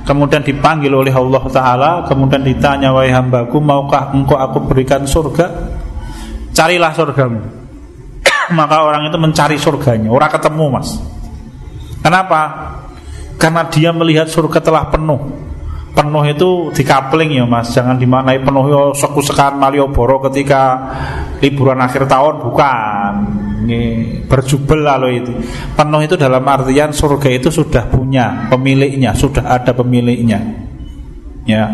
kemudian 0.08 0.44
dipanggil 0.44 0.92
oleh 0.92 1.12
Allah 1.12 1.44
Taala, 1.52 1.92
kemudian 2.08 2.44
ditanya 2.44 2.96
wahai 2.96 3.12
hambaku, 3.12 3.60
maukah 3.60 4.12
engkau 4.16 4.40
aku 4.40 4.64
berikan 4.68 5.04
surga? 5.04 5.52
Carilah 6.56 6.92
surgamu. 6.96 7.42
Maka 8.58 8.78
orang 8.84 9.12
itu 9.12 9.18
mencari 9.20 9.56
surganya, 9.60 10.12
orang 10.12 10.32
ketemu 10.32 10.66
mas. 10.80 10.90
Kenapa? 12.04 12.42
Karena 13.40 13.68
dia 13.68 13.92
melihat 13.92 14.28
surga 14.28 14.60
telah 14.64 14.88
penuh 14.88 15.52
penuh 15.94 16.26
itu 16.26 16.50
dikapling 16.74 17.38
ya 17.38 17.46
mas 17.46 17.70
jangan 17.70 18.02
dimaknai 18.02 18.42
penuh 18.42 18.66
yo 18.66 18.82
sekusekan 18.98 19.62
Malioboro 19.62 20.26
ketika 20.26 20.90
liburan 21.38 21.78
akhir 21.78 22.10
tahun 22.10 22.42
bukan 22.42 23.14
ini 23.64 23.80
berjubel 24.28 24.84
lalu 24.84 25.24
itu. 25.24 25.32
Penuh 25.74 26.02
itu 26.04 26.20
dalam 26.20 26.44
artian 26.44 26.92
surga 26.92 27.30
itu 27.32 27.50
sudah 27.50 27.88
punya 27.88 28.52
pemiliknya 28.52 29.16
sudah 29.16 29.48
ada 29.48 29.72
pemiliknya. 29.72 30.40
Ya. 31.48 31.66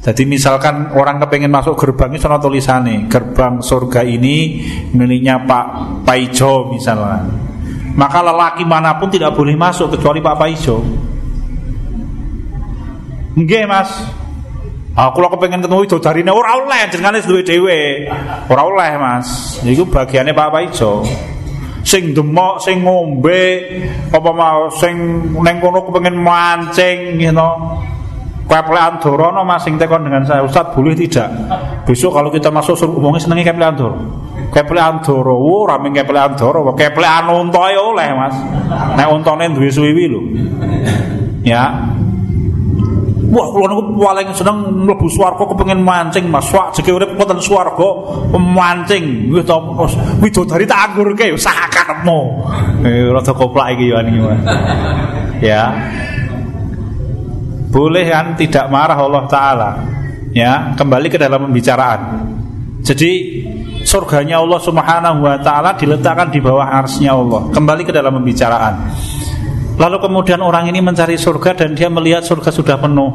Jadi 0.00 0.24
misalkan 0.24 0.96
orang 0.96 1.20
kepengen 1.20 1.52
masuk 1.52 1.76
gerbang 1.76 2.16
itu 2.16 2.24
ada 2.24 2.40
tulisannya 2.40 3.04
gerbang 3.12 3.60
surga 3.60 4.00
ini 4.00 4.64
miliknya 4.96 5.44
Pak 5.44 5.66
Paijo 6.08 6.72
misalnya. 6.72 7.28
Maka 8.00 8.24
lelaki 8.24 8.64
mana 8.64 8.96
pun 8.96 9.12
tidak 9.12 9.36
boleh 9.36 9.52
masuk 9.58 9.92
kecuali 9.92 10.24
Pak 10.24 10.36
Paijo. 10.40 10.80
Nggih, 13.36 13.64
Mas. 13.66 14.19
Aku 14.90 15.22
lho 15.22 15.30
pengen 15.38 15.62
ketemu 15.62 15.86
widodarine 15.86 16.32
ora 16.34 16.58
oleh 16.58 16.90
jenengane 16.90 17.22
duwe 17.22 17.46
dhewe. 17.46 18.10
Ora 18.50 18.62
oleh, 18.66 18.92
Mas. 18.98 19.58
Iku 19.62 19.86
bagiannya 19.86 20.34
Pak 20.34 20.50
Paijo. 20.50 21.06
Sing 21.86 22.12
demok, 22.12 22.60
sing 22.60 22.84
ngombe, 22.84 23.64
apa 24.12 24.30
mau 24.34 24.68
sing 24.68 24.94
neng 25.40 25.56
kono 25.62 25.86
kepengin 25.86 26.18
mancing 26.18 27.16
gitu. 27.16 27.50
Keplean 28.50 28.98
Dorono 28.98 29.46
Mas 29.46 29.62
sing 29.62 29.78
tekon 29.78 30.02
dengan 30.02 30.26
saya. 30.26 30.42
Ustaz 30.42 30.74
boleh 30.74 30.98
tidak? 30.98 31.30
Besok 31.86 32.18
kalau 32.18 32.34
kita 32.34 32.50
masuk 32.50 32.74
suruh 32.74 32.98
umumnya 32.98 33.22
senengi 33.22 33.46
keplean 33.46 33.78
Doro. 33.78 33.94
Keplean 34.50 35.06
Doro. 35.06 35.38
Oh 35.38 35.62
rame 35.70 35.94
keplean 35.94 36.34
Doro. 36.34 36.66
Keplean 36.74 37.30
unta 37.30 37.70
ya 37.70 37.78
oleh 37.78 38.10
Mas. 38.10 38.34
Nek 38.98 39.06
untane 39.06 39.54
duwe 39.54 39.70
suwiwi 39.70 40.04
lho. 40.10 40.20
Ya 41.46 41.78
Wah, 43.30 43.46
kula 43.54 43.70
niku 43.70 43.82
paling 43.94 44.28
seneng 44.34 44.56
mlebu 44.74 45.06
swarga 45.06 45.46
kepengin 45.46 45.86
mancing, 45.86 46.26
Mas. 46.26 46.50
Wak 46.50 46.74
jeke 46.74 46.90
urip 46.90 47.14
wonten 47.14 47.38
swarga 47.38 47.88
mancing. 48.34 49.30
Nggih 49.30 49.46
to, 49.46 49.56
widodari 50.18 50.66
tak 50.66 50.90
anggurke 50.90 51.30
sakatmu. 51.38 52.20
Eh 52.82 53.06
rada 53.06 53.30
koplak 53.30 53.78
iki 53.78 53.94
ya 53.94 54.02
niki, 54.02 54.20
Ya. 55.46 55.62
Boleh 57.70 58.02
kan 58.10 58.34
tidak 58.34 58.66
marah 58.66 58.98
Allah 58.98 59.24
taala. 59.30 59.70
Ya, 60.34 60.74
kembali 60.74 61.06
ke 61.06 61.18
dalam 61.18 61.46
pembicaraan. 61.46 62.26
Jadi 62.82 63.10
surganya 63.86 64.42
Allah 64.42 64.58
Subhanahu 64.58 65.22
wa 65.22 65.38
taala 65.38 65.78
diletakkan 65.78 66.34
di 66.34 66.42
bawah 66.42 66.66
arsnya 66.66 67.14
Allah. 67.14 67.46
Kembali 67.54 67.82
ke 67.86 67.94
dalam 67.94 68.18
pembicaraan. 68.18 68.74
Lalu 69.80 69.96
kemudian 69.96 70.44
orang 70.44 70.68
ini 70.68 70.84
mencari 70.84 71.16
surga 71.16 71.56
dan 71.56 71.72
dia 71.72 71.88
melihat 71.88 72.20
surga 72.20 72.52
sudah 72.52 72.76
penuh. 72.76 73.08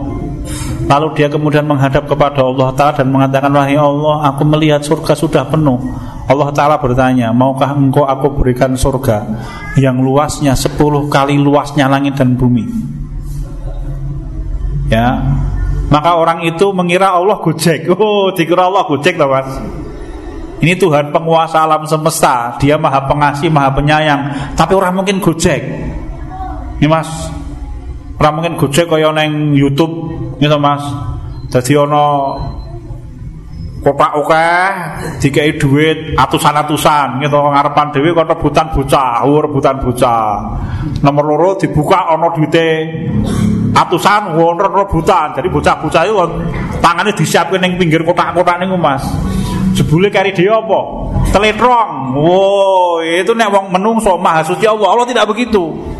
Lalu 0.90 1.08
dia 1.14 1.30
kemudian 1.30 1.62
menghadap 1.66 2.10
kepada 2.10 2.42
Allah 2.42 2.74
Ta'ala 2.74 2.94
dan 2.98 3.14
mengatakan 3.14 3.54
Wahai 3.54 3.78
Allah 3.78 4.34
aku 4.34 4.42
melihat 4.50 4.82
surga 4.82 5.14
sudah 5.14 5.46
penuh. 5.46 5.78
Allah 6.26 6.50
Ta'ala 6.50 6.82
bertanya 6.82 7.30
Maukah 7.30 7.78
engkau 7.78 8.02
aku 8.02 8.34
berikan 8.34 8.74
surga 8.74 9.30
Yang 9.78 10.02
luasnya 10.02 10.58
10 10.58 10.74
kali 11.06 11.38
luasnya 11.38 11.86
langit 11.86 12.18
dan 12.18 12.34
bumi? 12.34 12.66
Ya. 14.90 15.22
Maka 15.94 16.18
orang 16.18 16.50
itu 16.50 16.66
mengira 16.74 17.14
Allah 17.14 17.38
gojek. 17.46 17.86
Oh 17.94 18.34
dikira 18.34 18.66
Allah 18.66 18.90
gojek 18.90 19.22
mas. 19.22 19.50
Ini 20.66 20.74
Tuhan 20.82 21.14
penguasa 21.14 21.62
alam 21.62 21.86
semesta. 21.86 22.58
Dia 22.58 22.74
maha 22.82 23.06
pengasih, 23.06 23.54
maha 23.54 23.70
penyayang. 23.70 24.54
Tapi 24.58 24.74
orang 24.74 24.98
mungkin 24.98 25.22
gojek 25.22 25.62
ini 26.82 26.88
mas 26.92 27.32
Orang 28.16 28.40
mungkin 28.40 28.56
gojek 28.56 28.88
kaya 28.88 29.12
neng 29.12 29.54
Youtube. 29.56 29.92
Gitu 30.40 30.58
mas. 30.60 30.84
Jadi 31.52 31.72
ono 31.76 32.36
kotak 33.84 34.18
oke 34.18 34.50
dikai 35.20 35.60
duit 35.60 36.16
atusan-atusan. 36.16 37.22
Gitu 37.22 37.36
ngarepan 37.36 37.92
dewi 37.92 38.16
kok 38.16 38.28
rebutan 38.32 38.72
bocah 38.72 39.22
rebutan 39.24 39.76
bocah. 39.84 40.26
Nomor 41.04 41.24
loro 41.28 41.50
dibuka 41.60 42.16
ono 42.16 42.32
duite 42.32 42.68
atusan 43.76 44.40
ono 44.40 44.64
rebutan 44.72 45.36
jadi 45.36 45.52
bocah-bocah 45.52 46.02
itu 46.08 46.16
tangannya 46.80 47.12
disiapkan 47.12 47.60
yang 47.60 47.76
pinggir 47.76 48.02
kotak-kotak 48.08 48.64
nih 48.64 48.72
mas. 48.80 49.04
Jebule 49.76 50.08
kari 50.08 50.32
dia 50.32 50.56
apa? 50.56 50.82
Teletrong 51.36 52.16
wow 52.16 53.04
itu 53.04 53.36
nek 53.36 53.52
wong 53.52 53.76
menungso 53.76 54.16
maha 54.16 54.40
suci 54.40 54.64
Allah. 54.64 54.88
Allah 54.96 55.04
tidak 55.04 55.28
begitu 55.28 55.95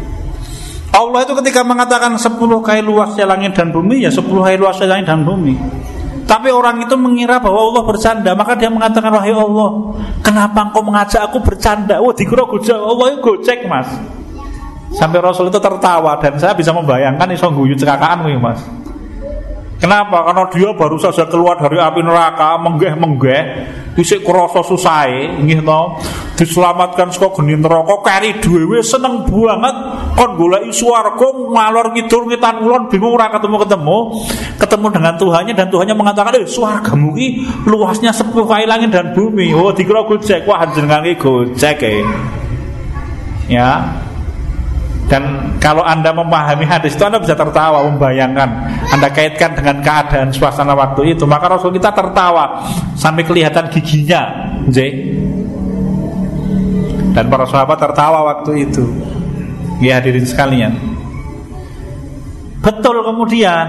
Allah 0.96 1.28
itu 1.28 1.36
ketika 1.44 1.62
mengatakan 1.68 2.16
10 2.16 2.40
kali 2.40 2.80
luasnya 2.80 3.28
langit 3.28 3.52
dan 3.52 3.76
bumi 3.76 4.08
ya 4.08 4.12
10 4.12 4.24
kali 4.24 4.56
luasnya 4.56 4.88
langit 4.96 5.12
dan 5.12 5.28
bumi 5.28 5.56
tapi 6.26 6.50
orang 6.50 6.82
itu 6.82 6.98
mengira 6.98 7.38
bahwa 7.38 7.70
Allah 7.70 7.84
bercanda, 7.86 8.34
maka 8.34 8.58
dia 8.58 8.66
mengatakan 8.66 9.14
wahai 9.14 9.30
Allah, 9.30 9.94
kenapa 10.26 10.58
engkau 10.66 10.82
mengajak 10.82 11.22
aku 11.22 11.38
bercanda? 11.38 12.02
Oh, 12.02 12.10
dikira 12.10 12.50
gojek, 12.50 12.74
Allah 12.74 13.14
itu 13.14 13.18
gocek 13.22 13.70
mas. 13.70 13.86
Sampai 14.98 15.22
Rasul 15.22 15.54
itu 15.54 15.62
tertawa 15.62 16.18
dan 16.18 16.34
saya 16.42 16.58
bisa 16.58 16.74
membayangkan 16.74 17.30
iso 17.30 17.46
guyu 17.54 17.78
cekakaan 17.78 18.26
mas. 18.42 18.58
Kenapa? 19.78 20.26
Karena 20.26 20.44
dia 20.50 20.70
baru 20.74 20.98
saja 20.98 21.30
keluar 21.30 21.62
dari 21.62 21.78
api 21.78 22.02
neraka, 22.02 22.58
menggeh-menggeh, 22.58 23.42
isik 23.94 24.26
krasa 24.26 24.66
susahe, 24.66 25.38
nggih 25.46 25.62
to. 25.62 25.82
Diselamatkan 26.42 27.14
saka 27.14 27.38
geni 27.38 27.54
neraka 27.60 28.02
kari 28.02 28.42
dhewe 28.42 28.82
seneng 28.82 29.30
banget 29.30 29.76
kon 30.16 30.40
goleki 30.40 30.72
swarga 30.72 31.28
ngalor 31.28 31.92
ngidul 31.92 32.32
ngitan 32.32 32.64
ulon 32.64 32.88
bingung 32.88 33.14
ora 33.20 33.28
ketemu-ketemu, 33.36 33.98
ketemu 34.56 34.88
dengan 34.96 35.14
Tuhannya 35.20 35.54
dan 35.54 35.68
Tuhannya 35.68 35.96
mengatakan, 35.96 36.40
"Eh, 36.40 36.48
swargamu 36.48 37.12
ki 37.14 37.28
luasnya 37.68 38.16
sepuluh 38.16 38.48
kali 38.48 38.64
langit 38.64 38.96
dan 38.96 39.12
bumi." 39.12 39.52
Oh, 39.52 39.76
dikira 39.76 40.08
gojek, 40.08 40.48
wah 40.48 40.64
jenengan 40.72 41.04
ki 41.04 41.20
gojek 41.20 41.84
e. 41.84 41.96
Ya, 43.46 44.02
dan 45.06 45.54
kalau 45.62 45.86
Anda 45.86 46.10
memahami 46.10 46.66
hadis 46.66 46.98
itu 46.98 47.06
Anda 47.06 47.22
bisa 47.22 47.38
tertawa 47.38 47.86
membayangkan 47.86 48.50
Anda 48.90 49.14
kaitkan 49.14 49.54
dengan 49.54 49.86
keadaan 49.86 50.34
suasana 50.34 50.74
waktu 50.74 51.14
itu 51.14 51.30
Maka 51.30 51.46
Rasul 51.46 51.78
kita 51.78 51.94
tertawa 51.94 52.66
Sampai 52.98 53.22
kelihatan 53.22 53.70
giginya 53.70 54.50
J. 54.66 54.78
Dan 57.14 57.30
para 57.30 57.46
sahabat 57.46 57.78
tertawa 57.78 58.34
waktu 58.34 58.66
itu 58.66 58.82
Ya 59.84 60.00
hadirin 60.00 60.24
sekalian 60.24 60.74
Betul 62.64 63.04
kemudian 63.06 63.68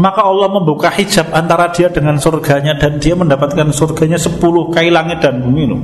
maka 0.00 0.24
Allah 0.24 0.48
membuka 0.48 0.88
hijab 0.88 1.28
antara 1.36 1.68
dia 1.68 1.92
dengan 1.92 2.16
surganya 2.16 2.72
dan 2.80 2.96
dia 2.96 3.12
mendapatkan 3.12 3.68
surganya 3.76 4.16
10 4.16 4.40
kali 4.72 4.88
langit 4.88 5.20
dan 5.20 5.44
bumi 5.44 5.68
loh. 5.68 5.82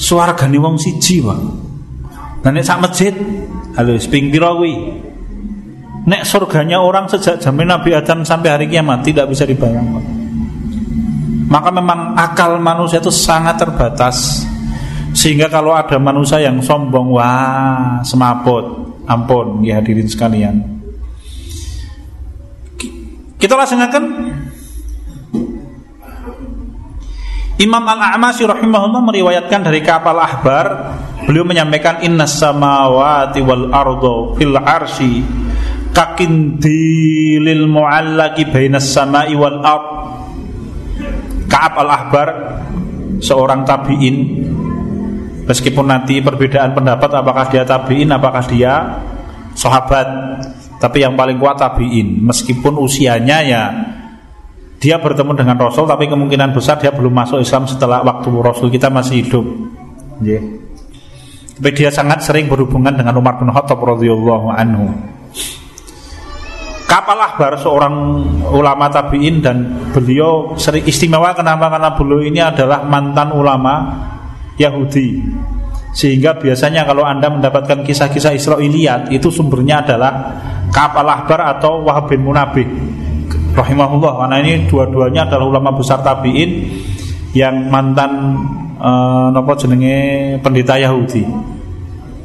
Suargane 0.00 0.56
wong 0.56 0.80
siji, 0.80 1.20
Pak. 1.20 1.38
Nah 2.40 2.50
nek 2.50 2.64
sak 2.64 2.80
masjid, 2.80 3.12
halo 3.76 4.00
ping 4.08 4.32
pira 4.32 4.56
Nek 6.00 6.24
surganya 6.24 6.80
orang 6.80 7.04
sejak 7.12 7.36
zaman 7.36 7.68
Nabi 7.68 7.92
Adam 7.92 8.24
sampai 8.24 8.48
hari 8.56 8.66
kiamat 8.72 9.04
tidak 9.04 9.28
bisa 9.28 9.44
dibayangkan. 9.44 10.00
Maka 11.52 11.68
memang 11.68 12.16
akal 12.16 12.56
manusia 12.56 13.04
itu 13.04 13.12
sangat 13.12 13.60
terbatas. 13.60 14.48
Sehingga 15.10 15.50
kalau 15.50 15.74
ada 15.74 15.98
manusia 15.98 16.38
yang 16.38 16.62
sombong, 16.62 17.10
wah 17.10 18.00
semaput. 18.06 18.88
Ampun, 19.10 19.66
ya 19.66 19.82
hadirin 19.82 20.06
sekalian. 20.06 20.80
Kita 23.40 23.56
laksanakan 23.56 24.04
Imam 27.60 27.84
Al-A'masyi 27.84 28.44
rahimahullah 28.48 29.02
meriwayatkan 29.04 29.60
dari 29.64 29.80
kapal 29.84 30.16
ahbar 30.16 30.96
Beliau 31.28 31.44
menyampaikan 31.44 32.00
inna 32.00 32.24
samawati 32.24 33.40
wal 33.44 33.68
ardo 33.68 34.36
fil 34.36 34.56
arsi 34.56 35.20
kakindilil 35.92 37.68
mu'allaki 37.68 38.48
bainas 38.48 38.88
samai 38.88 39.36
wal 39.36 39.60
ard 39.60 39.86
Ka'ab 41.50 41.74
al-Ahbar 41.82 42.28
seorang 43.18 43.66
tabi'in 43.66 44.16
meskipun 45.50 45.90
nanti 45.90 46.22
perbedaan 46.22 46.70
pendapat 46.78 47.10
apakah 47.10 47.50
dia 47.50 47.66
tabi'in 47.66 48.14
apakah 48.14 48.46
dia 48.46 49.02
sahabat 49.58 50.06
tapi 50.78 51.02
yang 51.02 51.18
paling 51.18 51.42
kuat 51.42 51.58
tabi'in 51.58 52.22
meskipun 52.22 52.78
usianya 52.78 53.38
ya 53.42 53.64
dia 54.78 54.96
bertemu 55.02 55.34
dengan 55.34 55.58
Rasul 55.58 55.90
tapi 55.90 56.06
kemungkinan 56.06 56.54
besar 56.54 56.78
dia 56.78 56.94
belum 56.94 57.10
masuk 57.10 57.42
Islam 57.42 57.66
setelah 57.66 58.00
waktu 58.00 58.32
Rasul 58.32 58.72
kita 58.72 58.88
masih 58.88 59.20
hidup. 59.20 59.44
Yeah. 60.24 60.40
Tapi 61.60 61.76
dia 61.76 61.92
sangat 61.92 62.24
sering 62.24 62.48
berhubungan 62.48 62.96
dengan 62.96 63.12
Umar 63.20 63.36
bin 63.36 63.52
Khattab 63.52 63.76
radhiyallahu 63.76 64.48
anhu. 64.48 64.88
Kapal 66.88 67.20
Ahbar 67.20 67.60
seorang 67.60 68.24
ulama 68.48 68.88
tabi'in 68.88 69.44
dan 69.44 69.68
beliau 69.92 70.56
sering 70.56 70.88
istimewa 70.88 71.36
kenapa 71.36 71.68
karena 71.68 71.90
beliau 71.92 72.24
ini 72.24 72.40
adalah 72.40 72.80
mantan 72.88 73.36
ulama 73.36 73.74
Yahudi. 74.60 75.24
Sehingga 75.96 76.36
biasanya 76.38 76.86
kalau 76.86 77.02
Anda 77.02 77.32
mendapatkan 77.32 77.82
kisah-kisah 77.82 78.36
Israiliyat 78.36 79.10
itu 79.10 79.32
sumbernya 79.32 79.82
adalah 79.82 80.12
Kapal 80.70 81.08
Ahbar 81.08 81.58
atau 81.58 81.82
Wahab 81.82 82.12
bin 82.12 82.22
Munabih 82.22 82.68
rahimahullah 83.50 84.22
karena 84.22 84.36
ini 84.38 84.70
dua-duanya 84.70 85.26
adalah 85.26 85.46
ulama 85.50 85.74
besar 85.74 85.98
tabiin 86.06 86.70
yang 87.34 87.66
mantan 87.66 88.38
uh, 88.78 89.34
nopo 89.34 89.54
jenenge 89.58 90.38
pendeta 90.42 90.78
Yahudi. 90.78 91.22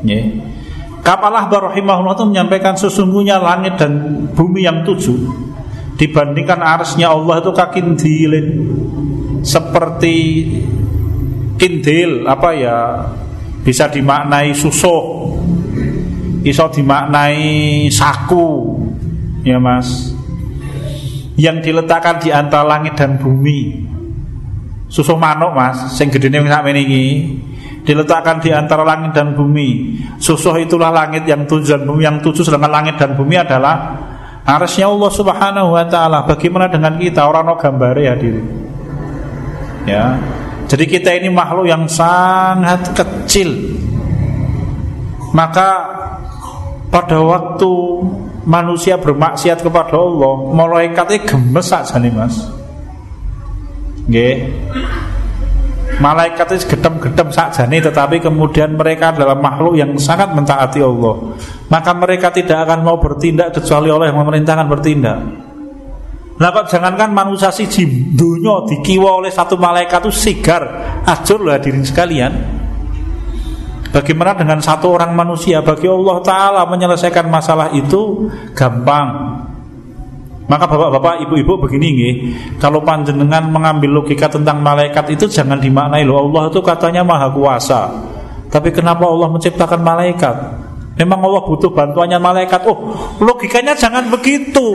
Yeah. 0.05 0.53
Kapalah 1.05 1.49
rahimahullah 1.49 2.17
itu 2.17 2.25
menyampaikan 2.25 2.73
sesungguhnya 2.73 3.37
langit 3.37 3.77
dan 3.77 4.25
bumi 4.33 4.65
yang 4.65 4.81
tujuh 4.81 5.45
dibandingkan 6.01 6.59
arsnya 6.65 7.13
Allah 7.13 7.45
itu 7.45 7.53
kakindilin 7.53 8.47
seperti 9.45 10.15
kindil 11.55 12.27
apa 12.27 12.49
ya 12.55 12.77
bisa 13.65 13.89
dimaknai 13.89 14.53
susuh 14.53 15.33
bisa 16.45 16.69
dimaknai 16.69 17.87
saku 17.89 18.77
ya 19.41 19.57
mas 19.57 20.15
yang 21.35 21.59
diletakkan 21.59 22.19
di 22.19 22.31
antara 22.31 22.63
langit 22.63 22.95
dan 22.95 23.19
bumi. 23.19 23.83
Susuh 24.87 25.19
manuk 25.19 25.51
mas, 25.51 25.91
sing 25.99 26.07
gedene 26.07 26.39
sak 26.47 26.63
iki 26.71 27.35
diletakkan 27.85 28.39
di 28.41 28.49
antara 28.55 28.87
langit 28.87 29.13
dan 29.13 29.35
bumi. 29.35 29.99
Susuh 30.17 30.55
itulah 30.57 30.89
langit 30.89 31.27
yang 31.27 31.43
tujuh 31.45 31.75
dan 31.75 31.83
bumi 31.83 32.01
yang 32.07 32.17
tujuh 32.23 32.41
sedangkan 32.41 32.71
langit 32.71 32.95
dan 32.95 33.13
bumi 33.13 33.35
adalah 33.35 33.99
arsnya 34.47 34.87
Allah 34.87 35.11
Subhanahu 35.11 35.75
wa 35.75 35.85
taala. 35.85 36.23
Bagaimana 36.23 36.71
dengan 36.71 36.95
kita 36.95 37.27
orang 37.27 37.45
no 37.45 37.55
gambare 37.59 38.09
diri 38.17 38.41
Ya. 39.85 40.17
Jadi 40.75 40.91
kita 40.91 41.15
ini 41.15 41.31
makhluk 41.31 41.71
yang 41.71 41.87
sangat 41.87 42.91
kecil. 42.91 43.79
Maka 45.31 45.87
pada 46.91 47.15
waktu 47.15 47.71
manusia 48.43 48.99
bermaksiat 48.99 49.63
kepada 49.63 49.95
Allah, 49.95 50.51
malaikatnya 50.51 51.23
gemes 51.23 51.71
saja 51.71 51.95
nih 51.95 52.11
mas. 52.11 52.35
Nggih. 54.11 54.35
Malaikat 56.03 56.59
itu 56.59 56.75
gedem-gedem 56.75 57.31
saja 57.31 57.63
nih, 57.71 57.79
tetapi 57.79 58.19
kemudian 58.19 58.75
mereka 58.75 59.15
adalah 59.15 59.39
makhluk 59.39 59.79
yang 59.79 59.95
sangat 59.95 60.35
mentaati 60.35 60.83
Allah. 60.83 61.39
Maka 61.71 61.95
mereka 61.95 62.35
tidak 62.35 62.67
akan 62.67 62.83
mau 62.83 62.99
bertindak 62.99 63.55
kecuali 63.55 63.87
Allah 63.87 64.11
yang 64.11 64.19
memerintahkan 64.19 64.67
bertindak. 64.67 65.23
Nah 66.35 66.51
kok 66.51 66.67
jangankan 66.67 67.15
manusia 67.15 67.47
si 67.47 67.63
jim 67.71 68.11
dunia 68.11 68.67
dikiwa 68.67 69.23
oleh 69.23 69.31
satu 69.31 69.55
malaikat 69.55 70.03
itu 70.03 70.11
sigar 70.11 70.63
ajur 71.07 71.39
lah 71.47 71.55
hadirin 71.55 71.87
sekalian. 71.87 72.33
Bagaimana 73.95 74.35
dengan 74.35 74.59
satu 74.59 74.91
orang 74.91 75.15
manusia? 75.15 75.63
Bagi 75.63 75.87
Allah 75.87 76.19
Ta'ala 76.19 76.61
menyelesaikan 76.67 77.31
masalah 77.31 77.71
itu 77.71 78.27
Gampang. 78.51 79.39
Maka 80.45 80.67
bapak-bapak, 80.67 81.25
ibu-ibu 81.25 81.57
begini 81.57 81.87
nih 81.95 82.13
Kalau 82.61 82.85
panjenengan 82.85 83.49
mengambil 83.49 83.97
logika 83.97 84.29
tentang 84.29 84.61
malaikat 84.61 85.17
itu 85.17 85.25
Jangan 85.25 85.57
dimaknai 85.57 86.05
loh 86.05 86.21
Allah 86.27 86.51
itu 86.51 86.59
katanya 86.59 87.07
maha 87.07 87.31
kuasa. 87.31 87.81
Tapi 88.51 88.75
kenapa 88.75 89.07
Allah 89.07 89.31
menciptakan 89.31 89.79
malaikat? 89.79 90.35
Memang 90.99 91.19
Allah 91.23 91.43
butuh 91.47 91.71
bantuannya 91.71 92.19
malaikat. 92.19 92.67
Oh 92.67 92.91
logikanya 93.23 93.79
jangan 93.79 94.11
begitu 94.11 94.67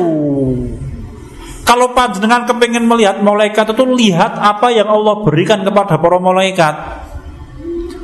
kalau 1.65 1.93
panjenengan 1.95 2.49
kepingin 2.49 2.85
melihat 2.89 3.23
malaikat 3.23 3.73
itu 3.73 3.85
lihat 3.87 4.37
apa 4.37 4.73
yang 4.75 4.91
Allah 4.91 5.23
berikan 5.23 5.63
kepada 5.63 6.01
para 6.01 6.19
malaikat 6.19 6.75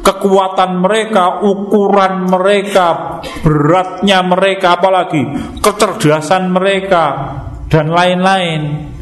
kekuatan 0.07 0.87
mereka, 0.87 1.43
ukuran 1.43 2.31
mereka, 2.31 3.19
beratnya 3.43 4.23
mereka, 4.23 4.79
apalagi 4.79 5.19
kecerdasan 5.59 6.55
mereka 6.55 7.05
dan 7.67 7.91
lain-lain. 7.91 8.95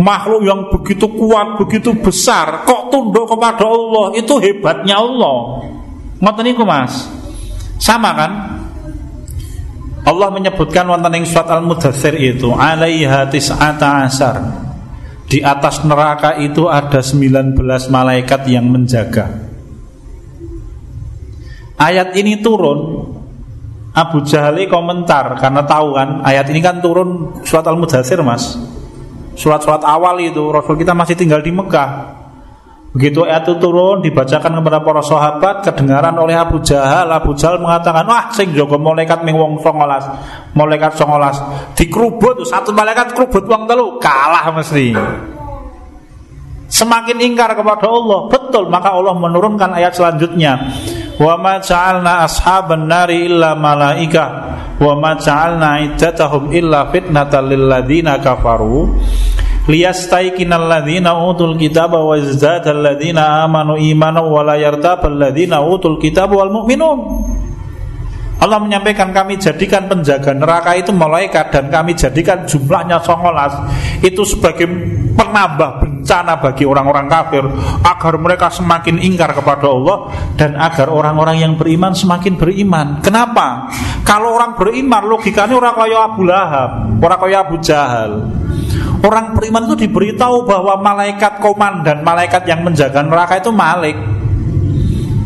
Makhluk 0.00 0.40
yang 0.44 0.60
begitu 0.68 1.08
kuat, 1.12 1.60
begitu 1.60 1.92
besar, 1.96 2.64
kok 2.64 2.92
tunduk 2.92 3.28
kepada 3.28 3.68
Allah, 3.68 4.16
itu 4.16 4.36
hebatnya 4.40 5.00
Allah. 5.00 5.64
Ngoten 6.20 6.44
niku 6.44 6.64
Mas. 6.64 7.08
Sama 7.80 8.12
kan? 8.12 8.32
Allah 10.10 10.28
menyebutkan 10.34 10.90
wonten 10.90 11.22
ing 11.22 11.24
surat 11.24 11.46
Al-Mudatsir 11.54 12.18
itu 12.18 12.50
alaiha 12.50 13.30
tis'ata 13.30 14.10
asar. 14.10 14.36
Di 15.30 15.38
atas 15.46 15.86
neraka 15.86 16.34
itu 16.42 16.66
ada 16.66 16.98
19 16.98 17.54
malaikat 17.86 18.50
yang 18.50 18.66
menjaga. 18.66 19.30
Ayat 21.78 22.18
ini 22.18 22.42
turun 22.42 23.06
Abu 23.94 24.26
Jahali 24.26 24.66
komentar 24.66 25.38
karena 25.38 25.62
tahu 25.62 25.94
kan 25.94 26.26
ayat 26.26 26.50
ini 26.50 26.58
kan 26.58 26.82
turun 26.82 27.40
surat 27.46 27.64
Al-Mudathir 27.70 28.20
mas 28.26 28.58
Surat-surat 29.38 29.86
awal 29.86 30.20
itu 30.20 30.50
Rasul 30.50 30.76
kita 30.76 30.92
masih 30.92 31.16
tinggal 31.16 31.40
di 31.40 31.54
Mekah 31.54 32.19
Begitu 32.90 33.22
ayat 33.22 33.46
itu 33.46 33.54
turun 33.62 34.02
dibacakan 34.02 34.58
kepada 34.58 34.82
para 34.82 34.98
sahabat 34.98 35.62
kedengaran 35.62 36.10
oleh 36.18 36.34
Abu 36.34 36.58
Jahal. 36.58 37.06
Abu 37.14 37.38
Jahal 37.38 37.62
mengatakan 37.62 38.02
wah 38.02 38.34
sing 38.34 38.50
jogo 38.50 38.82
malaikat 38.82 39.22
ming 39.22 39.38
wong 39.38 39.62
songolas 39.62 40.02
malaikat 40.58 40.98
songolas. 40.98 41.38
Dikerubut 41.78 42.42
satu 42.42 42.74
malaikat 42.74 43.14
kerubut 43.14 43.46
wong 43.46 43.70
telu 43.70 43.94
kalah 44.02 44.50
mesti. 44.50 44.90
Semakin 46.70 47.18
ingkar 47.22 47.54
kepada 47.54 47.86
Allah. 47.86 48.26
Betul 48.26 48.66
maka 48.66 48.90
Allah 48.90 49.14
menurunkan 49.14 49.70
ayat 49.70 49.94
selanjutnya. 49.94 50.58
Wa 51.14 51.38
ma 51.38 51.62
ja'alna 51.62 52.26
ashaban 52.26 52.90
nari 52.90 53.30
illa 53.30 53.54
malaika 53.54 54.24
wa 54.82 54.98
ma 54.98 55.14
ja'alna 55.14 55.78
iddatahum 55.84 56.50
illa 56.50 56.90
fitnatan 56.90 57.54
lil 57.54 57.70
ladzina 57.70 58.18
kafaru 58.18 58.98
utul 61.30 61.54
kitaba 61.54 62.02
amanu 62.02 63.78
imanan 63.78 64.26
utul 65.70 65.96
kitaba 66.02 66.34
wal 66.34 66.50
Allah 68.40 68.56
menyampaikan 68.56 69.12
kami 69.12 69.36
jadikan 69.36 69.84
penjaga 69.84 70.32
neraka 70.32 70.72
itu 70.72 70.96
malaikat 70.96 71.52
dan 71.52 71.68
kami 71.68 71.92
jadikan 71.92 72.48
jumlahnya 72.48 72.96
songolas 73.04 73.52
itu 74.00 74.24
sebagai 74.24 74.64
penambah 75.12 75.84
bencana 75.84 76.40
bagi 76.40 76.64
orang-orang 76.64 77.04
kafir 77.04 77.44
agar 77.84 78.14
mereka 78.16 78.48
semakin 78.48 78.96
ingkar 78.96 79.36
kepada 79.36 79.68
Allah 79.68 80.08
dan 80.40 80.56
agar 80.56 80.88
orang-orang 80.88 81.44
yang 81.44 81.52
beriman 81.60 81.92
semakin 81.92 82.40
beriman. 82.40 83.04
Kenapa? 83.04 83.68
Kalau 84.08 84.32
orang 84.32 84.56
beriman 84.56 85.04
logikanya 85.04 85.60
orang 85.60 85.76
kaya 85.76 85.98
Abu 86.08 86.24
Lahab, 86.24 86.70
orang 86.96 87.20
kaya 87.20 87.36
Abu 87.44 87.60
Jahal. 87.60 88.12
Orang 89.00 89.32
beriman 89.32 89.64
itu 89.64 89.88
diberitahu 89.88 90.44
bahwa 90.44 90.76
malaikat 90.84 91.40
komandan, 91.40 92.04
malaikat 92.04 92.44
yang 92.44 92.60
menjaga 92.60 93.00
neraka 93.00 93.40
itu 93.40 93.48
Malik. 93.48 93.96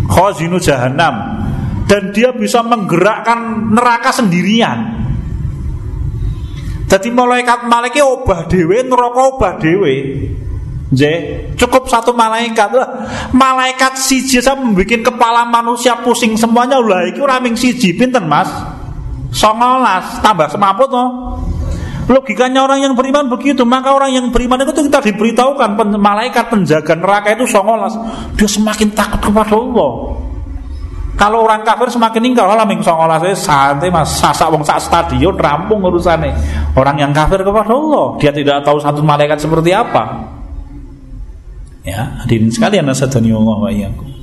Khazinu 0.05 0.63
Jahannam 0.63 1.45
dan 1.85 2.13
dia 2.13 2.33
bisa 2.33 2.65
menggerakkan 2.65 3.71
neraka 3.73 4.11
sendirian. 4.15 5.05
Jadi 6.89 7.09
malaikat 7.11 7.67
malaikat 7.67 8.05
obah 8.05 8.47
dewe, 8.47 8.85
neraka 8.87 9.21
obah 9.35 9.53
dewe. 9.59 9.95
J, 10.95 11.03
cukup 11.59 11.91
satu 11.91 12.15
malaikat 12.15 12.71
lah. 12.71 12.89
Malaikat 13.35 13.99
siji 13.99 14.39
saya 14.39 14.55
membuat 14.55 15.03
kepala 15.03 15.43
manusia 15.43 15.99
pusing 16.07 16.39
semuanya 16.39 16.79
lah. 16.79 17.03
Itu 17.11 17.27
raming 17.27 17.59
siji 17.59 17.99
pinten 17.99 18.31
mas? 18.31 18.47
Songolas 19.35 20.23
tambah 20.23 20.47
semaput 20.47 20.87
no. 20.95 21.05
Logikanya 22.05 22.65
orang 22.65 22.85
yang 22.85 22.93
beriman 22.93 23.33
begitu 23.33 23.65
Maka 23.65 23.97
orang 23.97 24.13
yang 24.13 24.27
beriman 24.29 24.61
itu 24.61 24.77
kita 24.77 25.01
diberitahukan 25.01 25.97
Malaikat 25.97 26.53
penjaga 26.53 26.93
neraka 26.97 27.33
itu 27.33 27.49
songolas 27.49 27.97
Dia 28.37 28.49
semakin 28.49 28.93
takut 28.93 29.21
kepada 29.31 29.57
Allah 29.57 30.25
kalau 31.15 31.47
orang 31.47 31.63
kafir 31.63 31.87
semakin 31.95 32.35
ingkar 32.35 32.51
lah 32.51 32.67
ming 32.67 32.83
saya 32.83 33.39
santai 33.39 33.87
mas 33.87 34.19
sasak 34.19 34.51
wong 34.51 34.67
sak 34.67 34.83
stadion 34.83 35.39
rampung 35.39 35.79
urusannya. 35.79 36.35
Orang 36.75 36.99
yang 36.99 37.15
kafir 37.15 37.47
kepada 37.47 37.71
Allah, 37.71 38.19
dia 38.19 38.35
tidak 38.35 38.67
tahu 38.67 38.83
satu 38.83 38.99
malaikat 38.99 39.39
seperti 39.39 39.71
apa. 39.71 40.27
Ya, 41.87 42.19
hadirin 42.25 42.51
sekalian 42.51 42.91
nasadani 42.91 43.31
Allah 43.31 43.57
wa 43.63 43.71
iyyakum. 43.71 44.14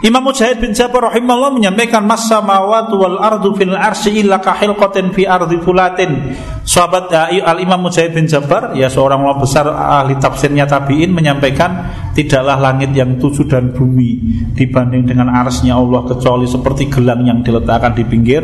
Imam 0.00 0.24
Mujahid 0.24 0.64
bin 0.64 0.72
Jabir 0.72 1.04
rahimahullah 1.04 1.60
menyampaikan 1.60 2.00
mas 2.00 2.24
samawati 2.24 2.96
wal 2.96 3.20
ardu 3.20 3.52
fil 3.52 3.76
arsy 3.76 4.24
illa 4.24 4.40
kahilqatin 4.40 5.12
fi 5.12 5.28
ardi 5.28 5.60
fulatin. 5.60 6.32
Sahabat 6.64 7.12
ya, 7.12 7.28
Al 7.44 7.60
Imam 7.60 7.84
Mujahid 7.84 8.16
bin 8.16 8.24
Jabir 8.24 8.72
ya 8.80 8.88
seorang 8.88 9.20
ulama 9.20 9.44
besar 9.44 9.68
ahli 9.68 10.16
tafsirnya 10.16 10.64
tabi'in 10.64 11.12
menyampaikan 11.12 11.92
tidaklah 12.16 12.56
langit 12.56 12.96
yang 12.96 13.20
tujuh 13.20 13.44
dan 13.44 13.76
bumi 13.76 14.40
dibanding 14.56 15.04
dengan 15.04 15.28
arsnya 15.36 15.76
Allah 15.76 16.08
kecuali 16.08 16.48
seperti 16.48 16.88
gelang 16.88 17.20
yang 17.28 17.44
diletakkan 17.44 17.92
di 17.92 18.04
pinggir 18.08 18.40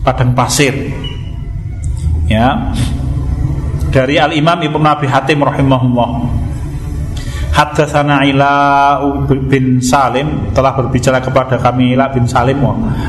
padang 0.00 0.32
pasir. 0.32 0.72
Ya. 2.24 2.72
Dari 3.92 4.16
Al 4.16 4.32
Imam 4.32 4.56
Ibnu 4.56 4.86
Abi 4.88 5.04
Hatim 5.12 5.44
rahimahullah 5.44 6.39
Haddatsana 7.50 8.22
Ila 8.26 8.52
bin 9.26 9.82
Salim 9.82 10.54
telah 10.54 10.72
berbicara 10.74 11.18
kepada 11.18 11.58
kami 11.58 11.98
Ila 11.98 12.08
bin 12.14 12.24
Salim. 12.30 12.62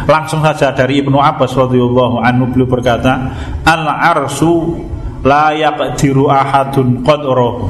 Langsung 0.09 0.41
saja 0.41 0.73
dari 0.73 0.99
Ibnu 1.01 1.17
Abbas 1.17 1.53
radhiyallahu 1.53 2.19
anhu 2.19 2.49
beliau 2.49 2.67
berkata 2.67 3.13
al 3.61 3.85
arsu 3.85 4.81
la 5.21 5.53
yaqdiru 5.53 6.29
ahadun 6.29 7.05
qadrahu 7.05 7.69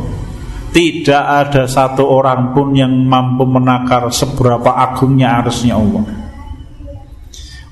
tidak 0.72 1.24
ada 1.28 1.64
satu 1.68 2.08
orang 2.08 2.56
pun 2.56 2.72
yang 2.72 2.96
mampu 3.04 3.44
menakar 3.44 4.08
seberapa 4.08 4.72
agungnya 4.72 5.44
arsnya 5.44 5.76
Allah 5.76 6.21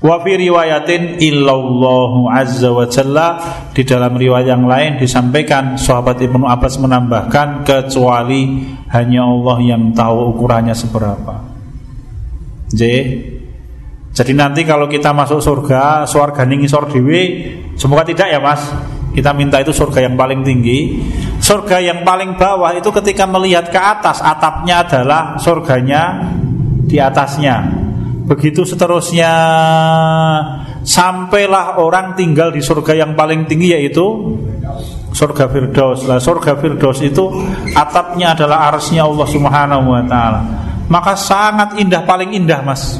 Wa 0.00 0.16
fi 0.24 0.32
riwayatin 0.32 1.20
illallahu 1.20 2.32
azza 2.32 2.72
wa 2.72 2.88
jalla 2.88 3.28
di 3.76 3.84
dalam 3.84 4.16
riwayat 4.16 4.48
yang 4.48 4.64
lain 4.64 4.96
disampaikan 4.96 5.76
sahabat 5.76 6.24
Ibnu 6.24 6.48
Abbas 6.48 6.80
menambahkan 6.80 7.68
kecuali 7.68 8.64
hanya 8.96 9.28
Allah 9.28 9.56
yang 9.60 9.92
tahu 9.92 10.32
ukurannya 10.32 10.72
seberapa. 10.72 11.44
J. 12.72 12.82
Jadi 14.10 14.32
nanti 14.32 14.64
kalau 14.64 14.88
kita 14.88 15.12
masuk 15.12 15.38
surga, 15.44 16.08
surga 16.08 16.48
ning 16.48 16.64
isor 16.64 16.88
dhewe, 16.88 17.52
semoga 17.76 18.02
tidak 18.08 18.32
ya 18.32 18.40
Mas. 18.40 18.72
Kita 19.10 19.36
minta 19.36 19.60
itu 19.60 19.74
surga 19.74 20.06
yang 20.06 20.16
paling 20.16 20.40
tinggi. 20.40 21.02
Surga 21.44 21.76
yang 21.82 22.08
paling 22.08 22.40
bawah 22.40 22.72
itu 22.72 22.88
ketika 22.88 23.28
melihat 23.28 23.68
ke 23.68 23.76
atas, 23.76 24.22
atapnya 24.24 24.86
adalah 24.86 25.36
surganya 25.36 26.30
di 26.88 26.96
atasnya. 26.96 27.79
Begitu 28.30 28.62
seterusnya 28.62 29.32
Sampailah 30.86 31.82
orang 31.82 32.14
tinggal 32.14 32.54
di 32.54 32.62
surga 32.62 32.94
yang 32.94 33.18
paling 33.18 33.50
tinggi 33.50 33.74
yaitu 33.74 34.38
Surga 35.10 35.50
Firdaus. 35.50 36.06
Lah 36.06 36.22
Surga 36.22 36.54
Firdaus 36.54 37.02
itu 37.02 37.26
atapnya 37.74 38.38
adalah 38.38 38.70
arsnya 38.70 39.02
Allah 39.02 39.26
subhanahu 39.26 39.90
wa 39.90 40.02
ta'ala. 40.06 40.40
Maka 40.86 41.18
sangat 41.18 41.82
indah, 41.82 42.06
paling 42.06 42.30
indah 42.30 42.62
mas. 42.62 42.94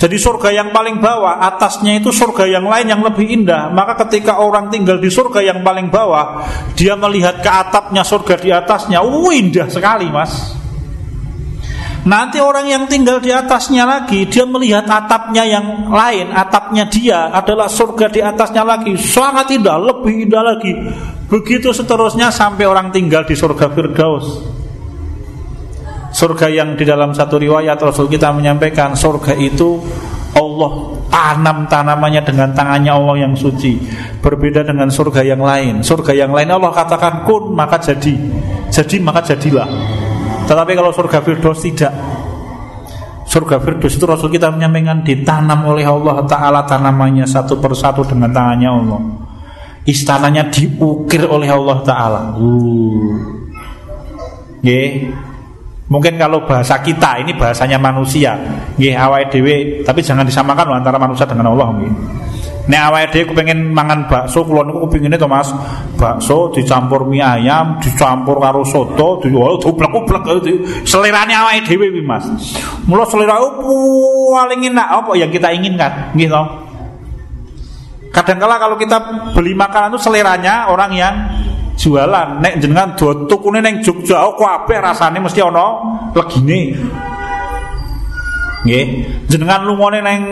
Jadi 0.00 0.16
surga 0.16 0.48
yang 0.48 0.72
paling 0.72 0.96
bawah 0.96 1.44
Atasnya 1.44 2.00
itu 2.00 2.08
surga 2.08 2.48
yang 2.48 2.64
lain 2.64 2.88
yang 2.88 3.04
lebih 3.04 3.28
indah. 3.28 3.68
Maka 3.68 4.00
ketika 4.08 4.40
orang 4.40 4.72
tinggal 4.72 4.96
di 4.96 5.12
surga 5.12 5.44
yang 5.44 5.60
paling 5.60 5.92
bawah 5.92 6.40
Dia 6.72 6.96
melihat 6.96 7.44
ke 7.44 7.50
atapnya 7.52 8.00
surga 8.00 8.40
di 8.40 8.48
atasnya 8.48 9.04
uh, 9.04 9.28
Indah 9.28 9.68
sekali 9.68 10.08
mas 10.08 10.59
Nanti 12.00 12.40
orang 12.40 12.64
yang 12.64 12.88
tinggal 12.88 13.20
di 13.20 13.28
atasnya 13.28 13.84
lagi 13.84 14.24
Dia 14.24 14.48
melihat 14.48 14.88
atapnya 14.88 15.44
yang 15.44 15.92
lain 15.92 16.32
Atapnya 16.32 16.88
dia 16.88 17.28
adalah 17.28 17.68
surga 17.68 18.06
di 18.08 18.20
atasnya 18.20 18.64
lagi. 18.64 18.96
Sangat 18.96 19.52
indah, 19.52 19.76
lebih 19.76 20.28
indah 20.28 20.42
lagi. 20.44 20.72
Begitu 21.30 21.70
seterusnya 21.70 22.32
sampai 22.32 22.66
orang 22.66 22.90
tinggal 22.90 23.22
di 23.22 23.38
surga 23.38 23.70
Firdaus. 23.70 24.26
Surga 26.10 26.50
yang 26.50 26.74
di 26.74 26.82
dalam 26.82 27.14
satu 27.14 27.38
riwayat 27.38 27.78
Rasul 27.78 28.10
kita 28.10 28.34
menyampaikan 28.34 28.98
surga 28.98 29.38
itu 29.38 29.78
Allah 30.34 30.98
tanam 31.06 31.70
tanamannya 31.70 32.22
dengan 32.26 32.50
tangannya 32.50 32.90
Allah 32.90 33.16
yang 33.30 33.34
suci. 33.38 33.78
Berbeda 34.18 34.66
dengan 34.66 34.90
surga 34.90 35.22
yang 35.22 35.42
lain. 35.42 35.86
Surga 35.86 36.10
yang 36.14 36.34
lain 36.34 36.50
Allah 36.50 36.74
katakan 36.74 37.22
kun 37.22 37.54
maka 37.54 37.78
jadi. 37.78 38.14
Jadi 38.70 38.96
maka 39.02 39.22
jadilah 39.22 39.66
Tetapi 40.50 40.72
kalau 40.74 40.90
surga 40.90 41.22
Firdaus 41.22 41.62
tidak. 41.62 41.94
Surga 43.30 43.62
Firdaus 43.62 43.94
itu 43.94 44.02
Rasul 44.02 44.34
kita 44.34 44.50
menyampaikan 44.50 45.06
ditanam 45.06 45.62
oleh 45.70 45.86
Allah 45.86 46.26
Ta'ala 46.26 46.66
tanamannya 46.66 47.22
satu 47.22 47.62
persatu 47.62 48.02
dengan 48.02 48.34
tangannya 48.34 48.66
Allah. 48.66 49.00
Istananya 49.86 50.50
diukir 50.50 51.22
oleh 51.30 51.46
Allah 51.46 51.78
Ta'ala. 51.86 52.22
Uh. 52.34 53.14
Mungkin 55.90 56.18
kalau 56.18 56.42
bahasa 56.42 56.82
kita 56.82 57.22
ini 57.22 57.38
bahasanya 57.38 57.78
manusia. 57.78 58.34
Nggih 58.74 58.94
awake 58.98 59.38
tapi 59.86 60.02
jangan 60.02 60.26
disamakan 60.26 60.74
loh 60.74 60.76
antara 60.82 60.98
manusia 60.98 61.30
dengan 61.30 61.54
Allah 61.54 61.70
nggih. 61.78 61.92
Nek 62.70 62.82
awake 62.86 63.10
dhewe 63.10 63.34
pengen 63.34 63.74
mangan 63.74 64.06
bakso, 64.06 64.46
kula 64.46 64.62
niku 64.62 64.86
kepingine 64.86 65.18
to 65.18 65.26
Mas. 65.26 65.50
Bakso 65.98 66.54
dicampur 66.54 67.02
mie 67.02 67.18
ayam, 67.18 67.82
dicampur 67.82 68.38
karo 68.38 68.62
soto, 68.62 69.18
diuplek-uplek 69.26 70.22
selerane 70.86 71.34
awake 71.34 71.66
dhewe 71.66 71.90
kuwi 71.90 72.06
Mas. 72.06 72.30
Mula 72.86 73.02
selera 73.10 73.42
paling 73.42 74.70
enak 74.70 74.88
apa 75.02 75.10
yang 75.18 75.34
kita 75.34 75.50
inginkan, 75.50 76.14
nggih 76.14 76.30
to. 76.30 76.42
Kadangkala 78.10 78.58
kalau 78.58 78.78
kita 78.78 78.98
beli 79.34 79.54
makanan 79.54 79.94
itu 79.94 80.02
seleranya 80.02 80.66
orang 80.70 80.90
yang 80.94 81.14
jualan 81.80 82.44
nek 82.44 82.60
jenengan 82.60 82.92
tukune 83.24 83.64
ning 83.64 83.80
Jogja 83.80 84.20
oh 84.28 84.36
kabeh 84.36 84.82
rasane 84.82 85.16
mesti 85.16 85.40
ana 85.40 85.80
legine 86.12 86.76
Nggih, 88.60 88.84
jenengan 89.24 89.64
lumone 89.64 90.04
neng 90.04 90.22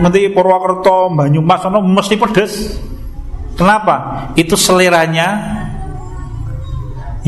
ngendi 0.00 0.32
Purwokerto, 0.32 1.12
Banyumas 1.12 1.60
ono 1.68 1.84
mesti 1.84 2.16
pedes. 2.16 2.80
Kenapa? 3.58 4.30
Itu 4.38 4.56
seleranya 4.56 5.58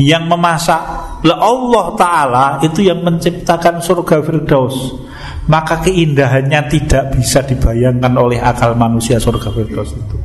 yang 0.01 0.25
memasak. 0.25 0.81
Lah 1.21 1.37
Allah 1.37 1.85
taala 1.93 2.45
itu 2.65 2.81
yang 2.81 3.05
menciptakan 3.05 3.83
surga 3.83 4.25
Firdaus. 4.25 4.97
Maka 5.45 5.81
keindahannya 5.85 6.69
tidak 6.69 7.17
bisa 7.17 7.45
dibayangkan 7.45 8.13
oleh 8.17 8.41
akal 8.41 8.73
manusia 8.73 9.21
surga 9.21 9.53
Firdaus 9.53 9.93
itu. 9.93 10.17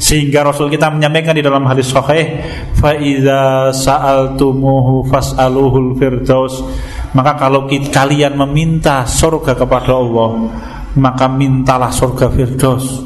Sehingga 0.00 0.40
Rasul 0.40 0.72
kita 0.72 0.88
menyampaikan 0.88 1.36
di 1.36 1.44
dalam 1.44 1.68
hadis 1.68 1.92
sahih, 1.92 2.40
"Fa 2.80 2.96
idza 2.96 3.68
sa'altumuhu 3.68 5.06
fas'aluhul 5.12 5.92
firdaus." 6.00 6.64
Maka 7.10 7.32
kalau 7.34 7.66
kita, 7.66 7.90
kalian 7.90 8.38
meminta 8.38 9.02
surga 9.02 9.58
kepada 9.58 9.98
Allah 9.98 10.46
Maka 10.94 11.26
mintalah 11.26 11.90
surga 11.90 12.30
Firdaus. 12.30 13.02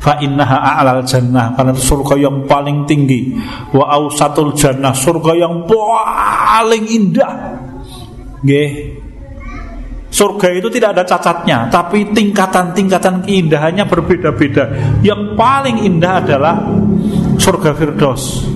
Fa 0.00 0.16
innaha 0.24 0.80
a'lal 0.80 1.04
jannah 1.04 1.52
Karena 1.52 1.76
surga 1.76 2.14
yang 2.16 2.48
paling 2.48 2.88
tinggi. 2.88 3.36
Wa 3.76 3.92
ausatul 3.92 4.56
jannah 4.56 4.96
Surga 4.96 5.36
yang 5.36 5.68
paling 5.68 6.84
indah. 6.88 7.32
Gih 8.40 8.96
Surga 10.10 10.50
itu 10.56 10.68
tidak 10.72 10.96
ada 10.96 11.04
cacatnya 11.04 11.68
Tapi 11.68 12.10
tingkatan-tingkatan 12.16 13.22
keindahannya 13.24 13.84
berbeda-beda. 13.84 14.64
Yang 15.04 15.36
paling 15.36 15.76
indah 15.84 16.24
adalah 16.24 16.56
Surga 17.36 17.76
Firdaus 17.76 18.48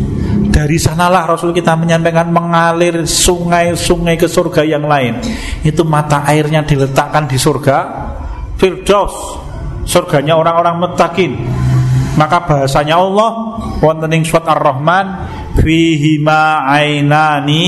dari 0.55 0.79
sanalah 0.79 1.27
Rasul 1.27 1.51
kita 1.51 1.75
menyampaikan 1.75 2.31
mengalir 2.31 3.03
sungai-sungai 3.03 4.15
ke 4.15 4.31
surga 4.31 4.63
yang 4.63 4.87
lain. 4.87 5.19
Itu 5.67 5.83
mata 5.83 6.23
airnya 6.31 6.63
diletakkan 6.63 7.27
di 7.27 7.35
surga 7.35 7.79
Firdaus. 8.55 9.43
Surganya 9.83 10.39
orang-orang 10.39 10.79
mutakin. 10.79 11.35
Maka 12.15 12.47
bahasanya 12.47 13.03
Allah 13.03 13.59
wonten 13.83 14.15
ing 14.15 14.23
surat 14.23 14.47
Ar-Rahman 14.47 15.07
fihi 15.59 16.23
ainani 16.23 17.67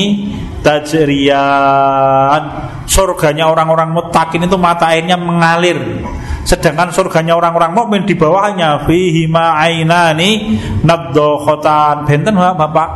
tajriyan. 0.62 2.42
Surganya 2.86 3.50
orang-orang 3.50 3.90
mutakin 3.90 4.46
itu 4.46 4.54
mata 4.54 4.94
airnya 4.94 5.18
mengalir 5.18 6.06
Sedangkan 6.46 6.94
surganya 6.94 7.34
orang-orang 7.34 7.74
mukmin 7.74 8.02
di 8.06 8.14
bawahnya 8.14 8.86
fihi 8.86 9.26
ma'ainani 9.26 10.62
nadokhotan. 10.86 12.06
Benten 12.06 12.38
Bapak. 12.38 12.88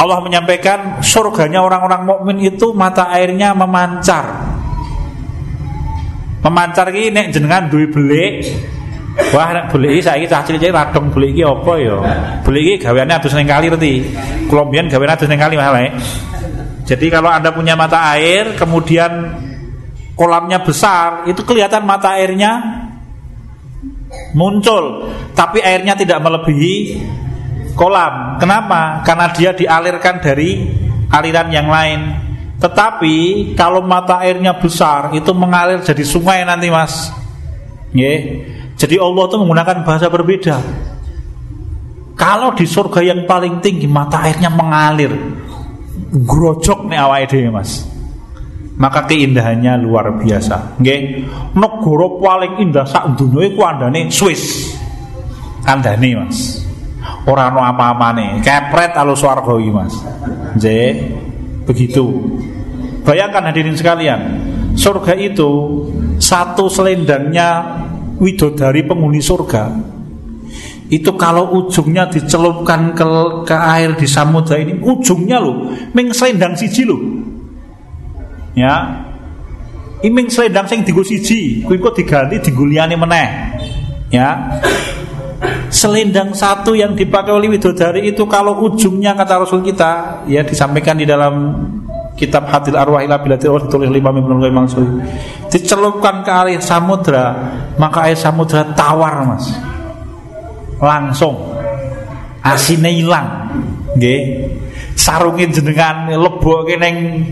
Allah 0.00 0.18
menyampaikan 0.24 1.04
surganya 1.04 1.60
orang-orang 1.60 2.08
mukmin 2.08 2.40
itu 2.40 2.72
mata 2.72 3.12
airnya 3.12 3.52
memancar. 3.52 4.24
Memancar 6.40 6.88
ini 6.88 7.12
nek 7.12 7.36
jenengan 7.36 7.68
duwe 7.68 7.84
belik 7.92 8.48
Wah 9.36 9.52
nek 9.52 9.68
belik 9.68 10.00
iki 10.00 10.02
saiki 10.06 10.26
cah 10.30 10.40
cilik 10.40 10.72
radong 10.72 11.12
belik 11.12 11.36
iki 11.36 11.42
apa 11.44 11.72
ya? 11.76 11.96
Belik 12.40 12.62
iki 12.64 12.76
gaweane 12.86 13.12
adus 13.12 13.36
ning 13.36 13.44
kali 13.44 13.68
reti. 13.68 14.00
Kula 14.48 14.64
mbiyen 14.64 14.88
gaweane 14.88 15.12
adus 15.12 15.28
kali. 15.28 15.86
Jadi 16.88 17.06
kalau 17.06 17.30
Anda 17.30 17.52
punya 17.52 17.76
mata 17.76 18.00
air 18.16 18.56
kemudian 18.56 19.36
kolamnya 20.20 20.60
besar, 20.60 21.24
itu 21.24 21.40
kelihatan 21.48 21.88
mata 21.88 22.12
airnya 22.20 22.60
muncul, 24.36 25.08
tapi 25.32 25.64
airnya 25.64 25.96
tidak 25.96 26.20
melebihi 26.20 27.00
kolam. 27.72 28.36
Kenapa? 28.36 29.00
Karena 29.00 29.32
dia 29.32 29.56
dialirkan 29.56 30.20
dari 30.20 30.68
aliran 31.08 31.48
yang 31.48 31.72
lain. 31.72 32.00
Tetapi 32.60 33.16
kalau 33.56 33.80
mata 33.80 34.20
airnya 34.20 34.60
besar 34.60 35.16
itu 35.16 35.32
mengalir 35.32 35.80
jadi 35.80 36.04
sungai 36.04 36.44
nanti 36.44 36.68
mas. 36.68 37.08
Jadi 38.76 39.00
Allah 39.00 39.24
itu 39.24 39.36
menggunakan 39.40 39.88
bahasa 39.88 40.12
berbeda. 40.12 40.60
Kalau 42.20 42.52
di 42.52 42.68
surga 42.68 43.00
yang 43.00 43.24
paling 43.24 43.64
tinggi 43.64 43.88
mata 43.88 44.20
airnya 44.20 44.52
mengalir, 44.52 45.16
grojok 46.12 46.92
nih 46.92 47.00
awal 47.00 47.24
ini 47.24 47.48
mas 47.48 47.99
maka 48.80 49.04
keindahannya 49.04 49.76
luar 49.84 50.16
biasa. 50.16 50.80
Nggih, 50.80 51.28
negara 51.52 52.06
paling 52.16 52.52
indah 52.64 52.88
sak 52.88 53.12
dunia 53.20 53.52
iku 53.52 53.60
andane 53.68 54.08
Swiss. 54.08 54.72
Andane, 55.68 56.16
Mas. 56.16 56.64
Ora 57.28 57.52
ono 57.52 57.60
apa-apane. 57.60 58.40
Kepret 58.40 58.96
alus 58.96 59.20
swarga 59.20 59.52
iki, 59.60 59.70
Mas. 59.70 59.94
Nggih. 60.56 60.92
Begitu. 61.68 62.04
Bayangkan 63.04 63.52
hadirin 63.52 63.76
sekalian, 63.76 64.20
surga 64.72 65.12
itu 65.12 65.84
satu 66.16 66.72
selendangnya 66.72 67.80
widodari 68.16 68.84
penghuni 68.84 69.20
surga 69.20 69.72
itu 70.90 71.14
kalau 71.14 71.54
ujungnya 71.54 72.10
dicelupkan 72.10 72.92
ke, 72.98 73.06
ke 73.46 73.54
air 73.54 73.94
di 73.94 74.10
samudra 74.10 74.58
ini 74.58 74.82
ujungnya 74.82 75.38
loh 75.38 75.70
meng 75.94 76.10
selendang 76.10 76.58
siji 76.58 76.82
loh 76.82 76.98
ya 78.60 78.74
iming 80.04 80.28
selendang 80.28 80.68
sing 80.68 80.84
digo 80.84 81.00
siji 81.04 81.64
kuwi 81.64 81.80
kok 81.80 81.96
diganti 81.96 82.40
digo 82.40 82.64
liyane 82.64 82.96
meneh 82.96 83.28
ya. 84.12 84.60
Selendang 85.70 86.36
satu 86.36 86.76
yang 86.76 86.92
dipakai 86.92 87.32
oleh 87.32 87.48
widodari 87.48 88.12
itu 88.12 88.28
kalau 88.28 88.60
ujungnya 88.60 89.16
kata 89.16 89.40
Rasul 89.40 89.64
kita 89.64 90.20
ya 90.28 90.44
disampaikan 90.44 91.00
di 91.00 91.08
dalam 91.08 91.56
kitab 92.12 92.44
Hadil 92.50 92.76
Arwah 92.76 93.00
ila 93.00 93.16
bilati 93.24 93.48
ditulis 93.48 93.88
oleh 93.88 94.02
Imam 94.02 94.20
Ibnu 94.20 94.36
Qayyim 94.36 94.66
dicelupkan 95.48 96.20
ke 96.20 96.28
air 96.28 96.60
samudra 96.60 97.56
maka 97.80 98.12
air 98.12 98.18
samudra 98.20 98.68
tawar 98.76 99.24
Mas. 99.24 99.48
Langsung. 100.76 101.56
Asinnya 102.44 102.92
hilang. 102.92 103.48
Nggih 103.96 104.20
sarungin 105.00 105.48
jenengan 105.48 106.12
lebokke 106.12 106.76
ning 106.76 107.24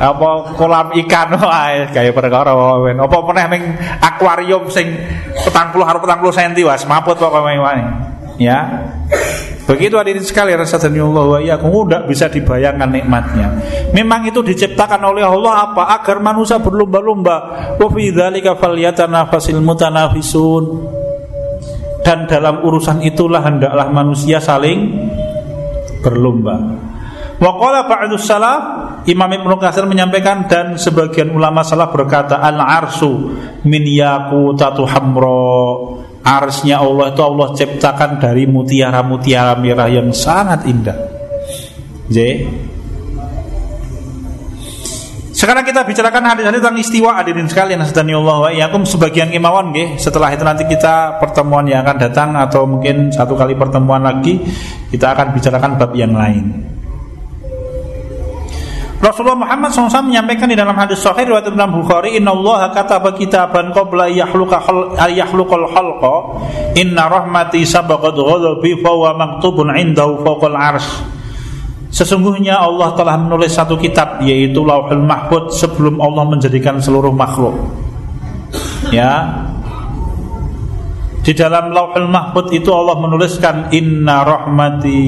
apa 0.00 0.56
kolam 0.56 0.88
ikan 1.04 1.36
wae 1.52 1.92
kaya 1.92 2.10
perkara 2.16 2.56
wae 2.56 2.96
apa 2.96 3.16
meneh 3.28 3.46
ning 3.52 3.62
akuarium 4.00 4.72
sing 4.72 4.88
40 5.36 5.52
karo 5.76 5.98
40 6.00 6.32
cm 6.32 6.52
was 6.64 6.88
maput 6.88 7.20
pokoke 7.20 7.52
wae 7.60 7.84
ya 8.40 8.88
Begitu 9.62 9.94
hadirin 9.94 10.26
sekali 10.26 10.50
rasa 10.58 10.74
Allah 10.82 11.22
wa 11.22 11.38
iyyakum 11.38 11.86
tidak 11.86 12.10
bisa 12.10 12.26
dibayangkan 12.26 12.90
nikmatnya. 12.90 13.46
Memang 13.94 14.26
itu 14.26 14.42
diciptakan 14.42 14.98
oleh 15.06 15.22
Allah 15.22 15.70
apa? 15.70 16.02
Agar 16.02 16.18
manusia 16.18 16.58
berlomba-lomba. 16.58 17.36
Wa 17.78 17.86
fi 17.86 18.10
dzalika 18.10 18.58
falyatanafasil 18.58 19.62
mutanafisun. 19.62 20.64
Dan 22.02 22.26
dalam 22.26 22.66
urusan 22.66 23.06
itulah 23.06 23.38
hendaklah 23.46 23.86
manusia 23.94 24.42
saling 24.42 24.98
berlomba. 26.02 26.58
Waqala 27.42 27.90
ba'du 27.90 28.14
salaf 28.20 28.62
Imam 29.08 29.26
Ibnu 29.26 29.58
Katsir 29.58 29.82
menyampaikan 29.82 30.46
dan 30.46 30.78
sebagian 30.78 31.34
ulama 31.34 31.66
salaf 31.66 31.90
berkata 31.90 32.38
al-arsu 32.38 33.34
min 33.66 33.82
yaqutatu 33.82 34.86
hamra. 34.86 35.58
Arsnya 36.22 36.78
Allah 36.78 37.10
itu 37.10 37.18
Allah 37.18 37.50
ciptakan 37.50 38.22
dari 38.22 38.46
mutiara-mutiara 38.46 39.58
merah 39.58 39.90
yang 39.90 40.14
sangat 40.14 40.70
indah. 40.70 40.94
J. 42.06 42.46
Sekarang 45.42 45.66
kita 45.66 45.82
bicarakan 45.82 46.22
hadis-hadis 46.22 46.62
tentang 46.62 46.78
istiwa 46.78 47.18
hadirin 47.18 47.50
sekalian 47.50 47.82
Allah 47.82 48.36
wa 48.46 48.50
iyyakum 48.54 48.86
sebagian 48.86 49.26
kemauan 49.26 49.74
nggih. 49.74 49.98
Setelah 49.98 50.30
itu 50.30 50.46
nanti 50.46 50.62
kita 50.70 51.18
pertemuan 51.18 51.66
yang 51.66 51.82
akan 51.82 51.98
datang 51.98 52.30
atau 52.38 52.62
mungkin 52.62 53.10
satu 53.10 53.34
kali 53.34 53.58
pertemuan 53.58 54.06
lagi 54.06 54.38
kita 54.94 55.10
akan 55.10 55.34
bicarakan 55.34 55.82
bab 55.82 55.90
yang 55.98 56.14
lain. 56.14 56.62
Rasulullah 59.02 59.34
Muhammad 59.34 59.74
SAW 59.74 60.14
menyampaikan 60.14 60.46
di 60.46 60.54
dalam 60.54 60.78
hadis 60.78 61.02
sahih 61.02 61.26
riwayat 61.26 61.50
Imam 61.50 61.82
Bukhari, 61.82 62.14
Inna 62.14 62.30
Allah 62.38 62.70
kataba 62.70 63.10
kitaban 63.10 63.74
qabla 63.74 64.14
yahluka 64.14 64.62
yahlukal 65.10 65.66
khalqa, 65.74 66.14
inna 66.78 67.10
rahmati 67.10 67.66
sabaqat 67.66 68.14
ghadabi 68.14 68.78
fa 68.78 68.94
huwa 68.94 69.10
maktubun 69.18 69.74
indahu 69.74 70.22
fawqal 70.22 70.54
arsh. 70.54 71.11
Sesungguhnya 71.92 72.56
Allah 72.56 72.96
telah 72.96 73.20
menulis 73.20 73.52
satu 73.52 73.76
kitab 73.76 74.24
yaitu 74.24 74.64
Lauhul 74.64 75.04
Mahfud 75.04 75.52
sebelum 75.52 76.00
Allah 76.00 76.24
menjadikan 76.24 76.80
seluruh 76.80 77.12
makhluk. 77.12 77.52
Ya. 78.88 79.44
Di 81.20 81.36
dalam 81.36 81.70
Lauhul 81.70 82.08
Mahfud 82.08 82.48
itu 82.56 82.72
Allah 82.72 82.96
menuliskan 82.96 83.68
inna 83.76 84.24
rahmati 84.24 85.04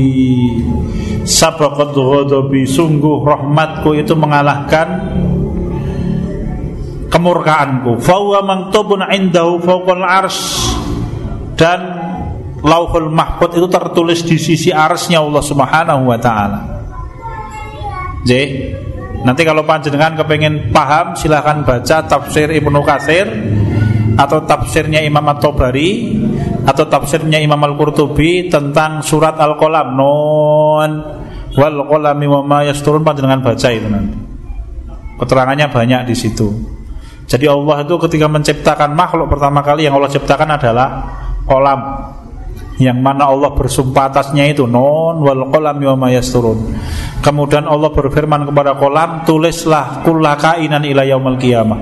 sabaqat 1.24 1.96
ghadabi 1.96 2.68
sungguh 2.68 3.24
rahmatku 3.24 3.96
itu 3.96 4.12
mengalahkan 4.12 5.08
kemurkaanku 7.08 7.96
fa 8.04 8.14
huwa 8.20 8.44
maktubun 8.44 9.08
indahu 9.08 9.56
fawqal 9.56 10.04
ars 10.04 10.68
dan 11.56 11.80
lauhul 12.64 13.12
mahfud 13.12 13.54
itu 13.54 13.68
tertulis 13.68 14.20
di 14.24 14.36
sisi 14.40 14.68
arsnya 14.72 15.20
Allah 15.20 15.44
Subhanahu 15.44 16.02
wa 16.10 16.18
taala. 16.18 16.73
J. 18.24 18.30
Nanti 19.24 19.40
kalau 19.44 19.64
panjenengan 19.64 20.16
kepengen 20.20 20.68
paham 20.68 21.16
silahkan 21.16 21.64
baca 21.64 22.04
tafsir 22.04 22.48
Ibnu 22.52 22.80
Katsir 22.84 23.24
atau 24.14 24.44
tafsirnya 24.44 25.00
Imam 25.00 25.24
At-Tabari 25.24 26.20
atau 26.64 26.84
tafsirnya 26.88 27.40
Imam 27.40 27.60
Al-Qurtubi 27.60 28.52
tentang 28.52 29.00
surat 29.00 29.36
Al-Qalam 29.40 29.96
non 29.96 30.90
wal 31.54 31.78
qalami 31.86 32.26
wa 32.26 32.40
ma 32.42 32.58
yasturun 32.66 33.00
panjenengan 33.00 33.40
baca 33.40 33.68
itu 33.72 33.88
nanti. 33.88 34.16
Keterangannya 35.14 35.70
banyak 35.70 36.00
di 36.10 36.14
situ. 36.18 36.48
Jadi 37.24 37.48
Allah 37.48 37.86
itu 37.86 37.94
ketika 38.04 38.26
menciptakan 38.28 38.92
makhluk 38.92 39.32
pertama 39.32 39.64
kali 39.64 39.88
yang 39.88 39.96
Allah 39.96 40.12
ciptakan 40.12 40.60
adalah 40.60 40.88
kolam 41.48 41.80
yang 42.82 42.98
mana 42.98 43.30
Allah 43.30 43.54
bersumpah 43.54 44.10
atasnya 44.10 44.50
itu 44.50 44.66
non 44.66 45.22
wal 45.22 45.46
qalami 45.50 45.86
wa. 45.86 46.08
Kemudian 47.22 47.64
Allah 47.70 47.90
berfirman 47.94 48.50
kepada 48.50 48.74
kolam, 48.74 49.22
tulislah 49.22 50.02
kullakainan 50.02 50.82
ila 50.82 51.06
yaumil 51.06 51.38
qiyamah. 51.38 51.80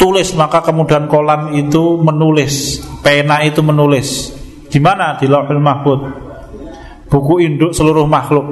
Tulis 0.00 0.32
maka 0.32 0.64
kemudian 0.64 1.04
kolam 1.12 1.52
itu 1.52 2.00
menulis 2.00 2.80
pena 3.04 3.44
itu 3.44 3.60
menulis. 3.60 4.32
Di 4.72 4.80
mana? 4.80 5.20
Di 5.20 5.28
lauhul 5.28 5.60
mahfud 5.60 6.00
buku 7.10 7.44
induk 7.44 7.76
seluruh 7.76 8.08
makhluk. 8.08 8.46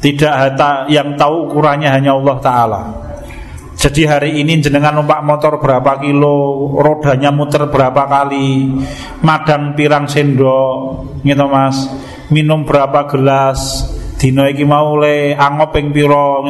Tidak 0.00 0.56
yang 0.88 1.16
tahu 1.16 1.48
ukurannya 1.48 1.88
hanya 1.88 2.12
Allah 2.16 2.36
Taala 2.40 3.03
jadi 3.84 4.16
hari 4.16 4.40
ini 4.40 4.64
jenengan 4.64 4.96
numpak 4.96 5.20
motor 5.20 5.60
berapa 5.60 6.00
kilo, 6.00 6.72
rodanya 6.72 7.28
muter 7.28 7.68
berapa 7.68 8.08
kali, 8.08 8.80
madang 9.20 9.76
pirang 9.76 10.08
sendok, 10.08 11.04
gitu 11.20 11.44
mas, 11.52 11.92
minum 12.32 12.64
berapa 12.64 13.04
gelas, 13.12 13.84
dino 14.16 14.48
iki 14.48 14.64
mau 14.64 14.96
le 14.96 15.36
angop 15.36 15.76
ping 15.76 15.92
piro, 15.92 16.40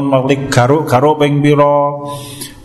garuk-garuk 0.46 1.26
ping 1.26 1.42
piro, 1.42 2.06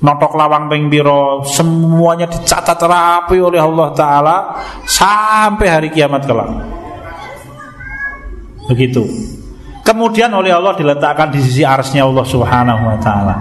notok 0.06 0.38
lawang 0.38 0.70
ping 0.70 0.86
piro 0.86 1.42
semuanya 1.50 2.30
dicatat 2.30 2.78
rapi 2.78 3.42
oleh 3.42 3.58
Allah 3.58 3.90
taala 3.98 4.38
sampai 4.86 5.66
hari 5.66 5.90
kiamat 5.90 6.30
kelak. 6.30 6.50
Begitu. 8.70 9.02
Kemudian 9.82 10.30
oleh 10.30 10.54
Allah 10.54 10.78
diletakkan 10.78 11.34
di 11.34 11.42
sisi 11.42 11.66
arsnya 11.66 12.06
Allah 12.06 12.22
Subhanahu 12.22 12.84
wa 12.86 12.98
taala. 13.02 13.36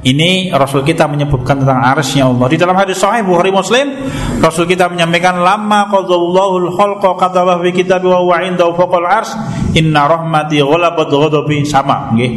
Ini 0.00 0.48
Rasul 0.56 0.80
kita 0.80 1.04
menyebutkan 1.04 1.60
tentang 1.60 1.84
arsnya 1.84 2.24
Allah. 2.24 2.48
Di 2.48 2.56
dalam 2.56 2.72
hadis 2.72 2.96
sahih 2.96 3.20
Bukhari 3.20 3.52
Muslim, 3.52 4.08
Rasul 4.40 4.64
kita 4.64 4.88
menyampaikan 4.88 5.36
lama 5.44 5.92
qadallahu 5.92 6.72
al-khalqa 6.72 7.20
katalah 7.20 7.60
fi 7.60 7.68
kitab 7.76 8.00
wa 8.08 8.24
huwa 8.24 8.40
indahu 8.40 8.72
ars 9.04 9.36
inna 9.76 10.08
rahmati 10.08 10.64
ghadabi 10.64 11.68
sama 11.68 12.16
nggih. 12.16 12.32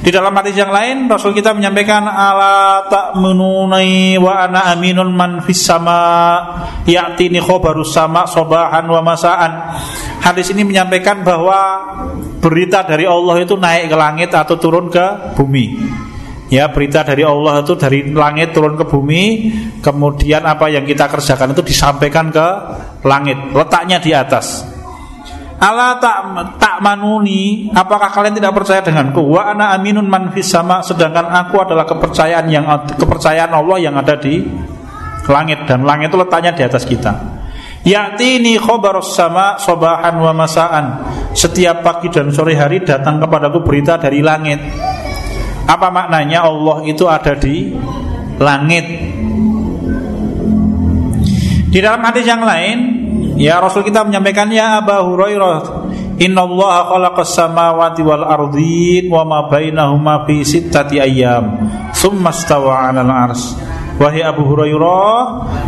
Di 0.00 0.08
dalam 0.08 0.32
hadis 0.32 0.56
yang 0.56 0.72
lain 0.72 1.04
Rasul 1.12 1.36
kita 1.36 1.52
menyampaikan 1.52 2.08
ala 2.08 2.88
ta'mununi 2.88 4.16
wa 4.16 4.48
ana 4.48 4.72
aminun 4.72 5.12
man 5.12 5.44
fis 5.44 5.60
sama 5.60 6.40
ya'tini 6.88 7.36
khabarus 7.44 7.92
sama 7.92 8.24
sobahan 8.24 8.88
wa 8.88 9.04
masaan. 9.04 9.76
Hadis 10.24 10.48
ini 10.56 10.64
menyampaikan 10.64 11.20
bahwa 11.20 11.60
berita 12.40 12.80
dari 12.88 13.04
Allah 13.04 13.44
itu 13.44 13.52
naik 13.60 13.92
ke 13.92 13.96
langit 14.00 14.32
atau 14.32 14.56
turun 14.56 14.88
ke 14.88 15.36
bumi. 15.36 15.76
Ya 16.50 16.66
berita 16.66 17.06
dari 17.06 17.22
Allah 17.22 17.62
itu 17.62 17.78
dari 17.78 18.10
langit 18.10 18.50
turun 18.50 18.74
ke 18.74 18.82
bumi 18.82 19.24
Kemudian 19.78 20.42
apa 20.42 20.66
yang 20.66 20.82
kita 20.82 21.06
kerjakan 21.06 21.54
itu 21.54 21.62
disampaikan 21.62 22.34
ke 22.34 22.46
langit 23.06 23.38
Letaknya 23.54 24.02
di 24.02 24.10
atas 24.10 24.66
Ala 25.60 26.00
tak 26.00 26.24
tak 26.56 26.80
manuni, 26.80 27.68
apakah 27.76 28.08
kalian 28.08 28.32
tidak 28.32 28.56
percaya 28.56 28.80
denganku? 28.80 29.20
Wa 29.20 29.52
ana 29.52 29.76
aminun 29.76 30.08
man 30.08 30.32
sama, 30.40 30.80
sedangkan 30.80 31.28
aku 31.28 31.60
adalah 31.60 31.84
kepercayaan 31.84 32.48
yang 32.48 32.64
kepercayaan 32.96 33.52
Allah 33.52 33.76
yang 33.76 33.92
ada 33.92 34.16
di 34.16 34.40
langit 35.28 35.68
dan 35.68 35.84
langit 35.84 36.08
itu 36.08 36.16
letaknya 36.16 36.56
di 36.56 36.64
atas 36.64 36.88
kita. 36.88 37.12
Ya'tini 37.84 38.56
khobarus 38.56 39.12
sama 39.12 39.60
sobahan 39.60 40.16
wa 40.16 40.32
masaan. 40.32 40.84
Setiap 41.36 41.84
pagi 41.84 42.08
dan 42.08 42.32
sore 42.32 42.56
hari 42.56 42.80
datang 42.80 43.20
kepadaku 43.20 43.60
berita 43.60 44.00
dari 44.00 44.24
langit. 44.24 44.60
Apa 45.70 45.86
maknanya 45.94 46.50
Allah 46.50 46.82
itu 46.82 47.06
ada 47.06 47.38
di 47.38 47.70
langit? 48.42 48.86
Di 51.70 51.78
dalam 51.78 52.02
hadis 52.02 52.26
yang 52.26 52.42
lain 52.42 52.78
Ya 53.38 53.62
Rasul 53.62 53.86
kita 53.86 54.02
menyampaikan 54.02 54.50
ya 54.50 54.82
Abu 54.82 55.14
Hurairah 55.14 55.86
Inna 56.20 56.44
Allah 56.44 56.74
khalaqas 56.90 57.32
samawati 57.32 58.02
wal 58.02 58.26
ardin 58.26 59.08
wa 59.08 59.22
ma 59.24 59.38
bainahuma 59.48 60.28
fi 60.28 60.44
sittati 60.44 61.00
ayyam 61.00 61.70
thumma 61.94 62.34
stawa 62.34 62.90
'alal 62.90 63.08
ars 63.08 63.56
Wahai 63.96 64.24
Abu 64.24 64.48
Hurairah 64.48 65.16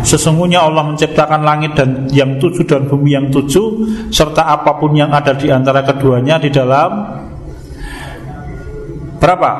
Sesungguhnya 0.05 0.65
Allah 0.65 0.89
menciptakan 0.89 1.45
langit 1.45 1.77
dan 1.77 2.09
yang 2.09 2.41
tujuh 2.41 2.65
dan 2.65 2.89
bumi 2.89 3.13
yang 3.13 3.29
tujuh 3.29 3.85
Serta 4.09 4.49
apa 4.49 4.77
pun 4.81 4.93
yang 4.97 5.13
ada 5.13 5.37
di 5.37 5.53
antara 5.53 5.85
keduanya 5.85 6.41
di 6.41 6.49
dalam 6.49 7.22
Berapa? 9.23 9.51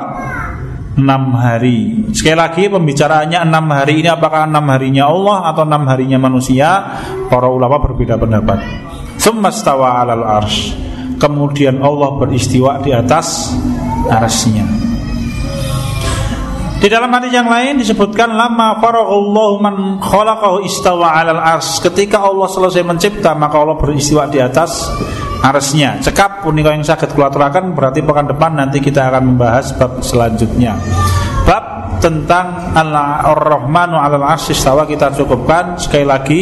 enam 0.93 1.33
hari. 1.33 2.05
Sekali 2.13 2.37
lagi 2.37 2.63
pembicaraannya 2.69 3.39
enam 3.41 3.65
hari 3.73 4.05
ini 4.05 4.09
apakah 4.13 4.45
enam 4.45 4.65
harinya 4.69 5.09
Allah 5.09 5.49
atau 5.49 5.63
enam 5.65 5.83
harinya 5.89 6.21
manusia? 6.21 6.69
Para 7.29 7.49
ulama 7.49 7.81
berbeda 7.81 8.17
pendapat. 8.17 8.61
Semastawa 9.17 10.05
alal 10.05 10.21
arsh. 10.43 10.77
Kemudian 11.17 11.81
Allah 11.81 12.13
beristiwa 12.19 12.77
di 12.83 12.93
atas 12.93 13.55
arsnya. 14.05 14.65
Di 16.83 16.91
dalam 16.91 17.07
hadis 17.15 17.31
yang 17.31 17.47
lain 17.47 17.79
disebutkan 17.79 18.35
lama 18.35 18.75
faraghallahu 18.83 19.55
man 19.63 19.75
istawa 20.67 21.15
alal 21.15 21.39
ars. 21.39 21.79
Ketika 21.79 22.19
Allah 22.19 22.51
selesai 22.51 22.83
mencipta 22.83 23.31
maka 23.33 23.55
Allah 23.55 23.79
beristiwa 23.79 24.27
di 24.27 24.43
atas 24.43 24.91
arsnya 25.43 25.99
cekap 25.99 26.39
punika 26.47 26.71
yang 26.71 26.87
sakit 26.87 27.11
kulaturakan 27.11 27.75
berarti 27.75 27.99
pekan 27.99 28.31
depan 28.31 28.55
nanti 28.55 28.79
kita 28.79 29.11
akan 29.11 29.35
membahas 29.35 29.75
bab 29.75 29.99
selanjutnya. 29.99 30.79
Bab 31.43 31.99
tentang 31.99 32.71
Ar-Rahmanu 32.71 33.99
'alal 33.99 34.23
'arsy. 34.23 34.55
Kita 34.55 35.11
cukupkan 35.11 35.75
sekali 35.75 36.07
lagi 36.07 36.41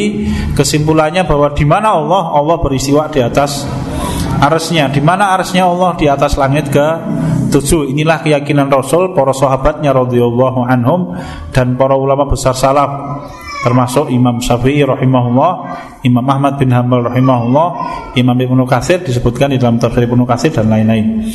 kesimpulannya 0.53 1.25
bahwa 1.25 1.49
di 1.49 1.65
mana 1.65 1.97
Allah 1.97 2.29
Allah 2.37 2.57
beristiwa 2.61 3.09
di 3.09 3.25
atas 3.25 3.65
arsnya 4.37 4.93
di 4.93 5.01
mana 5.01 5.33
arsnya 5.33 5.65
Allah? 5.65 5.97
Di 5.97 6.05
atas 6.05 6.37
langit 6.37 6.69
ke 6.69 6.87
tujuh 7.49 7.89
inilah 7.89 8.21
keyakinan 8.21 8.69
Rasul 8.69 9.17
para 9.17 9.33
sahabatnya 9.33 9.91
radhiyallahu 9.91 10.61
anhum 10.61 11.17
dan 11.49 11.73
para 11.75 11.97
ulama 11.97 12.29
besar 12.29 12.53
salaf 12.53 12.89
termasuk 13.61 14.09
Imam 14.09 14.41
Syafi'i 14.41 14.81
rahimahullah, 14.81 15.51
Imam 16.03 16.25
Ahmad 16.25 16.57
bin 16.57 16.73
Hanbal 16.73 17.05
rahimahullah, 17.07 17.67
Imam 18.17 18.37
Ibnu 18.37 18.65
Katsir 18.65 19.01
disebutkan 19.05 19.53
di 19.53 19.61
dalam 19.61 19.77
tafsir 19.77 20.09
Ibnu 20.09 20.25
Katsir 20.25 20.51
dan 20.51 20.69
lain-lain. 20.69 21.29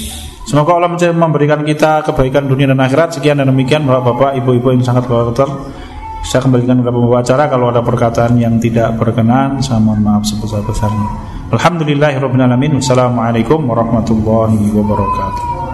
Semoga 0.46 0.78
Allah 0.78 0.94
memberikan 0.94 1.66
kita 1.66 2.06
kebaikan 2.06 2.46
dunia 2.46 2.70
dan 2.70 2.78
akhirat. 2.78 3.18
Sekian 3.18 3.42
dan 3.42 3.50
demikian 3.50 3.82
Bapak-bapak, 3.82 4.38
Ibu-ibu 4.38 4.78
yang 4.78 4.86
sangat 4.86 5.10
berkarakter. 5.10 5.50
Saya 6.22 6.42
kembalikan 6.42 6.82
kepada 6.82 6.94
pembawa 6.94 7.18
acara 7.22 7.44
kalau 7.46 7.66
ada 7.70 7.82
perkataan 7.82 8.34
yang 8.38 8.58
tidak 8.58 8.94
berkenan, 8.98 9.62
saya 9.62 9.78
mohon 9.78 10.02
maaf 10.02 10.26
sebesar-besarnya. 10.26 11.08
Alhamdulillahirabbil 11.54 12.42
alamin. 12.42 12.78
Wassalamualaikum 12.78 13.62
warahmatullahi 13.62 14.70
wabarakatuh. 14.74 15.65